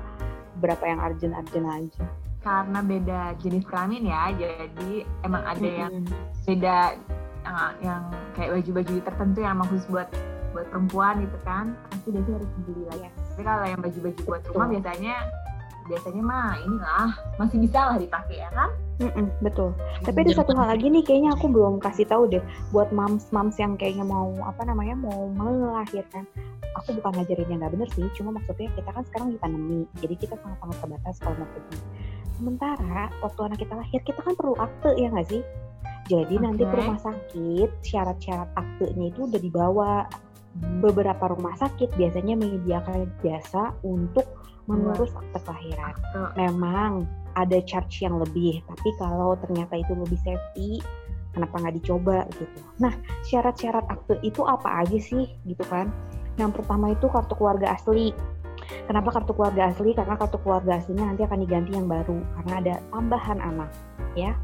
beberapa 0.54 0.84
yang 0.86 1.00
urgent-urgent 1.00 1.66
aja. 1.66 2.04
karena 2.40 2.80
beda 2.80 3.20
jenis 3.36 3.64
kelamin 3.64 4.02
ya 4.06 4.32
jadi 4.32 4.90
emang 5.20 5.42
ada 5.42 5.60
yang 5.66 5.92
Mm-mm. 5.94 6.16
beda 6.42 6.76
uh, 7.42 7.70
yang 7.80 8.02
kayak 8.32 8.50
baju-baju 8.56 8.94
tertentu 9.02 9.38
yang 9.40 9.52
emang 9.54 9.68
khusus 9.68 9.84
buat 9.88 10.08
buat 10.50 10.66
perempuan 10.66 11.20
gitu 11.20 11.36
kan 11.42 11.76
pasti 11.86 12.08
Desi 12.10 12.30
harus 12.30 12.48
beli 12.62 12.82
lagi 12.86 13.02
Yes. 13.02 13.12
tapi 13.28 13.42
kalau 13.44 13.64
yang 13.66 13.80
baju-baju 13.80 14.20
buat 14.24 14.40
Betul. 14.40 14.52
rumah 14.52 14.68
biasanya 14.68 15.14
biasanya 15.90 16.22
mah 16.22 16.54
inilah 16.62 17.10
masih 17.42 17.58
bisa 17.58 17.80
lah 17.90 17.96
dipakai 17.98 18.38
ya 18.38 18.50
kan 18.54 18.70
Mm-mm, 19.00 19.32
betul. 19.40 19.72
Tapi 20.04 20.28
ada 20.28 20.44
satu 20.44 20.52
hal 20.52 20.76
lagi 20.76 20.92
nih, 20.92 21.00
kayaknya 21.00 21.32
aku 21.32 21.48
belum 21.48 21.80
kasih 21.80 22.04
tahu 22.04 22.28
deh 22.28 22.44
buat 22.68 22.92
moms-moms 22.92 23.56
yang 23.56 23.72
kayaknya 23.80 24.04
mau 24.04 24.28
apa 24.44 24.60
namanya 24.68 24.92
mau 24.92 25.32
melahirkan. 25.32 26.28
Aku 26.76 26.92
bukan 27.00 27.16
ngajarin 27.16 27.48
yang 27.48 27.64
nggak 27.64 27.72
bener 27.80 27.88
sih, 27.96 28.04
cuma 28.12 28.36
maksudnya 28.36 28.68
kita 28.76 28.92
kan 28.92 29.00
sekarang 29.08 29.28
di 29.32 29.38
pandemi, 29.40 29.88
jadi 30.04 30.14
kita 30.20 30.36
sangat-sangat 30.36 30.76
terbatas 30.84 31.16
kalau 31.16 31.36
mau 31.40 31.48
pergi. 31.48 31.78
Sementara 32.36 33.02
waktu 33.24 33.40
anak 33.40 33.58
kita 33.64 33.74
lahir, 33.74 34.00
kita 34.04 34.20
kan 34.20 34.34
perlu 34.36 34.54
akte 34.60 34.90
ya 35.00 35.08
nggak 35.08 35.28
sih? 35.32 35.42
Jadi 36.12 36.34
nanti 36.36 36.62
ke 36.68 36.74
rumah 36.76 37.00
sakit, 37.00 37.70
syarat-syarat 37.80 38.52
aktenya 38.52 39.04
itu 39.08 39.20
udah 39.24 39.40
dibawa. 39.40 39.92
Beberapa 40.82 41.30
rumah 41.30 41.54
sakit 41.56 41.94
biasanya 41.94 42.36
menyediakan 42.36 43.06
jasa 43.22 43.70
untuk 43.86 44.26
mengurus 44.70 45.10
akte 45.18 45.38
kelahiran 45.42 45.94
memang 46.38 47.04
ada 47.38 47.58
charge 47.62 48.02
yang 48.02 48.18
lebih, 48.18 48.62
tapi 48.66 48.88
kalau 48.98 49.38
ternyata 49.38 49.78
itu 49.78 49.94
lebih 49.94 50.18
safety, 50.22 50.82
kenapa 51.34 51.62
nggak 51.62 51.76
dicoba 51.82 52.26
gitu. 52.34 52.58
Nah, 52.82 52.94
syarat-syarat 53.26 53.86
akte 53.86 54.18
itu 54.26 54.42
apa 54.42 54.82
aja 54.82 54.98
sih 54.98 55.30
gitu 55.46 55.62
kan? 55.70 55.90
Yang 56.38 56.62
pertama 56.62 56.94
itu 56.94 57.06
kartu 57.06 57.34
keluarga 57.38 57.74
asli. 57.74 58.10
Kenapa 58.86 59.14
kartu 59.14 59.34
keluarga 59.34 59.70
asli? 59.70 59.90
Karena 59.94 60.14
kartu 60.14 60.38
keluarga 60.42 60.78
aslinya 60.78 61.10
nanti 61.10 61.22
akan 61.26 61.38
diganti 61.42 61.70
yang 61.74 61.86
baru 61.90 62.18
karena 62.38 62.54
ada 62.62 62.74
tambahan 62.90 63.38
anak. 63.38 63.70
ya 64.18 64.34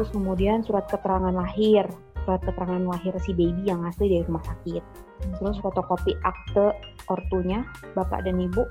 Terus 0.00 0.08
kemudian 0.16 0.64
surat 0.64 0.88
keterangan 0.88 1.32
lahir, 1.32 1.84
surat 2.24 2.40
keterangan 2.40 2.80
lahir 2.88 3.12
si 3.20 3.36
baby 3.36 3.68
yang 3.68 3.84
asli 3.84 4.08
dari 4.08 4.24
rumah 4.24 4.44
sakit. 4.48 4.80
Terus 5.36 5.60
fotokopi 5.60 6.16
akte 6.24 6.72
ortunya, 7.12 7.68
bapak 7.92 8.24
dan 8.24 8.40
ibu, 8.40 8.64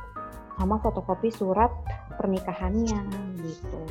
sama 0.60 0.76
fotokopi 0.84 1.32
surat 1.32 1.72
pernikahannya 2.20 3.00
gitu. 3.40 3.82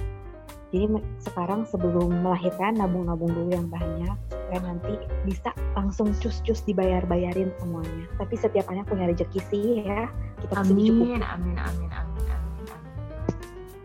Jadi 0.68 0.85
sekarang 1.24 1.64
sebelum 1.64 2.20
melahirkan 2.20 2.76
nabung-nabung 2.76 3.33
dulu 3.33 3.57
yang 3.57 3.72
banyak 3.72 4.12
supaya 4.28 4.61
nanti 4.61 5.00
bisa 5.24 5.48
langsung 5.72 6.12
cus-cus 6.20 6.61
dibayar-bayarin 6.68 7.48
semuanya. 7.57 8.04
Tapi 8.20 8.37
setiap 8.37 8.68
anak 8.68 8.85
punya 8.85 9.09
rezeki 9.09 9.40
sih 9.48 9.66
ya. 9.81 10.12
Kita 10.44 10.61
dicukupi. 10.61 11.16
amin 11.16 11.24
amin 11.24 11.57
amin 11.57 11.88
amin 11.90 12.28
amin 12.28 12.66
amin 12.68 12.68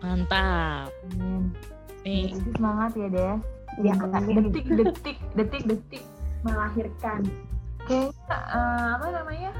Mantap. 0.04 0.92
amin 1.16 1.44
Jadi 2.04 2.52
semangat 2.52 2.92
ya 3.00 3.08
Des 3.10 3.40
Ya, 3.82 3.98
amin. 3.98 4.54
detik 4.54 4.70
detik 4.70 5.18
detik 5.34 5.64
detik 5.66 6.04
melahirkan 6.46 7.26
kayaknya 7.90 8.38
eh, 8.54 8.88
apa 9.02 9.08
namanya 9.10 9.52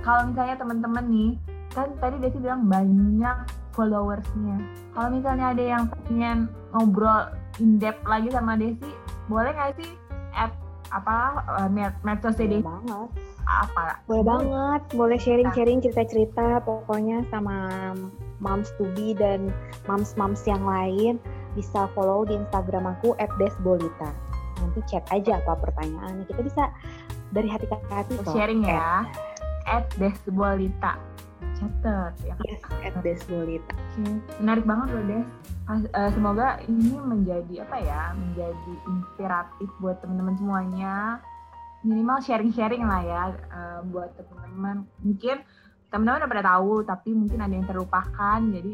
kalau 0.00 0.32
misalnya 0.32 0.56
teman-teman 0.56 1.04
nih 1.04 1.30
kan 1.76 1.92
tadi 2.00 2.16
Desi 2.18 2.40
bilang 2.40 2.64
banyak 2.66 3.36
followersnya. 3.76 4.56
Kalau 4.96 5.08
misalnya 5.12 5.52
ada 5.52 5.60
yang 5.60 5.84
pengen 6.08 6.48
ngobrol 6.72 7.28
in 7.60 7.76
depth 7.76 8.00
lagi 8.08 8.32
sama 8.32 8.56
Desi 8.56 8.88
boleh 9.28 9.52
nggak 9.52 9.76
sih 9.76 9.90
at 10.32 10.56
apa 10.88 11.16
eh, 11.60 11.68
med- 11.68 12.00
medsosnya 12.00 12.48
Boleh 12.48 12.56
Desi? 12.56 12.64
banget. 12.64 13.08
apa? 13.46 14.02
Boleh 14.10 14.24
banget, 14.26 14.82
boleh 14.90 15.18
sharing-sharing 15.22 15.78
cerita-cerita 15.78 16.66
pokoknya 16.66 17.22
sama 17.30 17.94
moms 18.42 18.74
to 18.74 18.90
be 18.98 19.14
dan 19.14 19.54
moms-moms 19.86 20.42
yang 20.50 20.66
lain. 20.66 21.22
Bisa 21.54 21.86
follow 21.94 22.26
di 22.26 22.34
Instagram 22.34 22.90
aku 22.90 23.14
@desbolita. 23.38 24.10
Nanti 24.58 24.82
chat 24.90 25.06
aja 25.14 25.38
apa 25.38 25.62
pertanyaannya. 25.62 26.26
Kita 26.26 26.42
bisa 26.42 26.74
dari 27.30 27.46
hati 27.46 27.70
ke 27.70 27.76
hati 27.86 28.18
sharing 28.34 28.66
ya. 28.66 29.06
At 29.62 29.94
Desbolita 29.94 30.98
catat 31.56 32.12
ya 32.24 32.36
Yes, 32.44 32.60
@desbolita. 33.00 33.72
Oke, 33.72 34.20
menarik 34.40 34.64
banget 34.68 34.88
loh 34.92 35.04
Des. 35.08 35.26
Pas- 35.66 35.90
eh, 35.90 36.10
semoga 36.14 36.60
ini 36.68 36.94
menjadi 37.00 37.66
apa 37.66 37.76
ya, 37.82 38.02
menjadi 38.14 38.72
inspiratif 38.86 39.68
buat 39.80 39.98
teman-teman 40.04 40.36
semuanya. 40.38 41.18
Minimal 41.86 42.18
sharing-sharing 42.22 42.84
lah 42.84 43.02
ya 43.02 43.22
eh, 43.32 43.80
buat 43.88 44.14
teman-teman. 44.20 44.84
Mungkin 45.00 45.36
teman-teman 45.88 46.20
udah 46.22 46.30
pada 46.30 46.44
tahu, 46.44 46.72
tapi 46.84 47.10
mungkin 47.16 47.38
ada 47.40 47.54
yang 47.56 47.66
terlupakan. 47.66 48.38
Jadi 48.40 48.72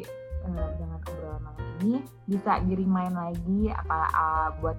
eh, 0.49 0.69
dengan 0.77 0.99
obrolan 1.01 1.41
malam 1.45 1.67
ini 1.83 2.03
bisa 2.27 2.59
di-remind 2.67 3.15
lagi 3.15 3.71
apa 3.71 3.99
buat 4.59 4.79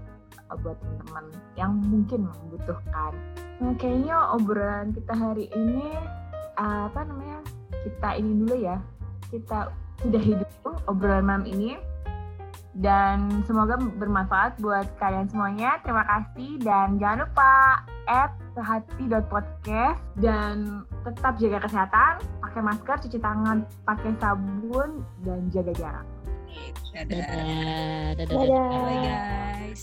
buat 0.61 0.77
teman-teman 0.77 1.25
yang 1.57 1.71
mungkin 1.81 2.29
membutuhkan. 2.29 3.15
Nah, 3.57 3.73
kayaknya 3.79 4.37
obrolan 4.37 4.93
kita 4.93 5.13
hari 5.15 5.49
ini 5.55 5.97
apa 6.53 7.01
namanya? 7.09 7.41
Kita 7.83 8.09
ini 8.17 8.31
dulu 8.43 8.55
ya. 8.57 8.77
Kita 9.29 9.69
udah 10.03 10.21
hidup 10.23 10.49
obrolan 10.89 11.23
malam 11.27 11.45
ini 11.47 11.77
dan 12.73 13.45
semoga 13.45 13.77
bermanfaat 13.77 14.57
buat 14.57 14.89
kalian 14.97 15.29
semuanya. 15.29 15.77
Terima 15.85 16.01
kasih 16.09 16.57
dan 16.65 16.97
jangan 16.97 17.29
lupa 17.29 17.85
add 18.09 18.33
sehati.podcast 18.53 20.01
dan 20.21 20.85
tetap 21.05 21.37
jaga 21.41 21.59
kesehatan, 21.65 22.21
pakai 22.41 22.61
masker, 22.61 22.97
cuci 23.07 23.19
tangan, 23.21 23.65
pakai 23.85 24.11
sabun 24.21 25.05
dan 25.25 25.49
jaga 25.53 25.73
jarak. 25.77 26.05
Dadah. 26.93 27.25
dadah, 28.13 28.13
dadah, 28.13 28.25
Dadah. 28.29 28.69
Bye 28.85 29.01
guys. 29.01 29.81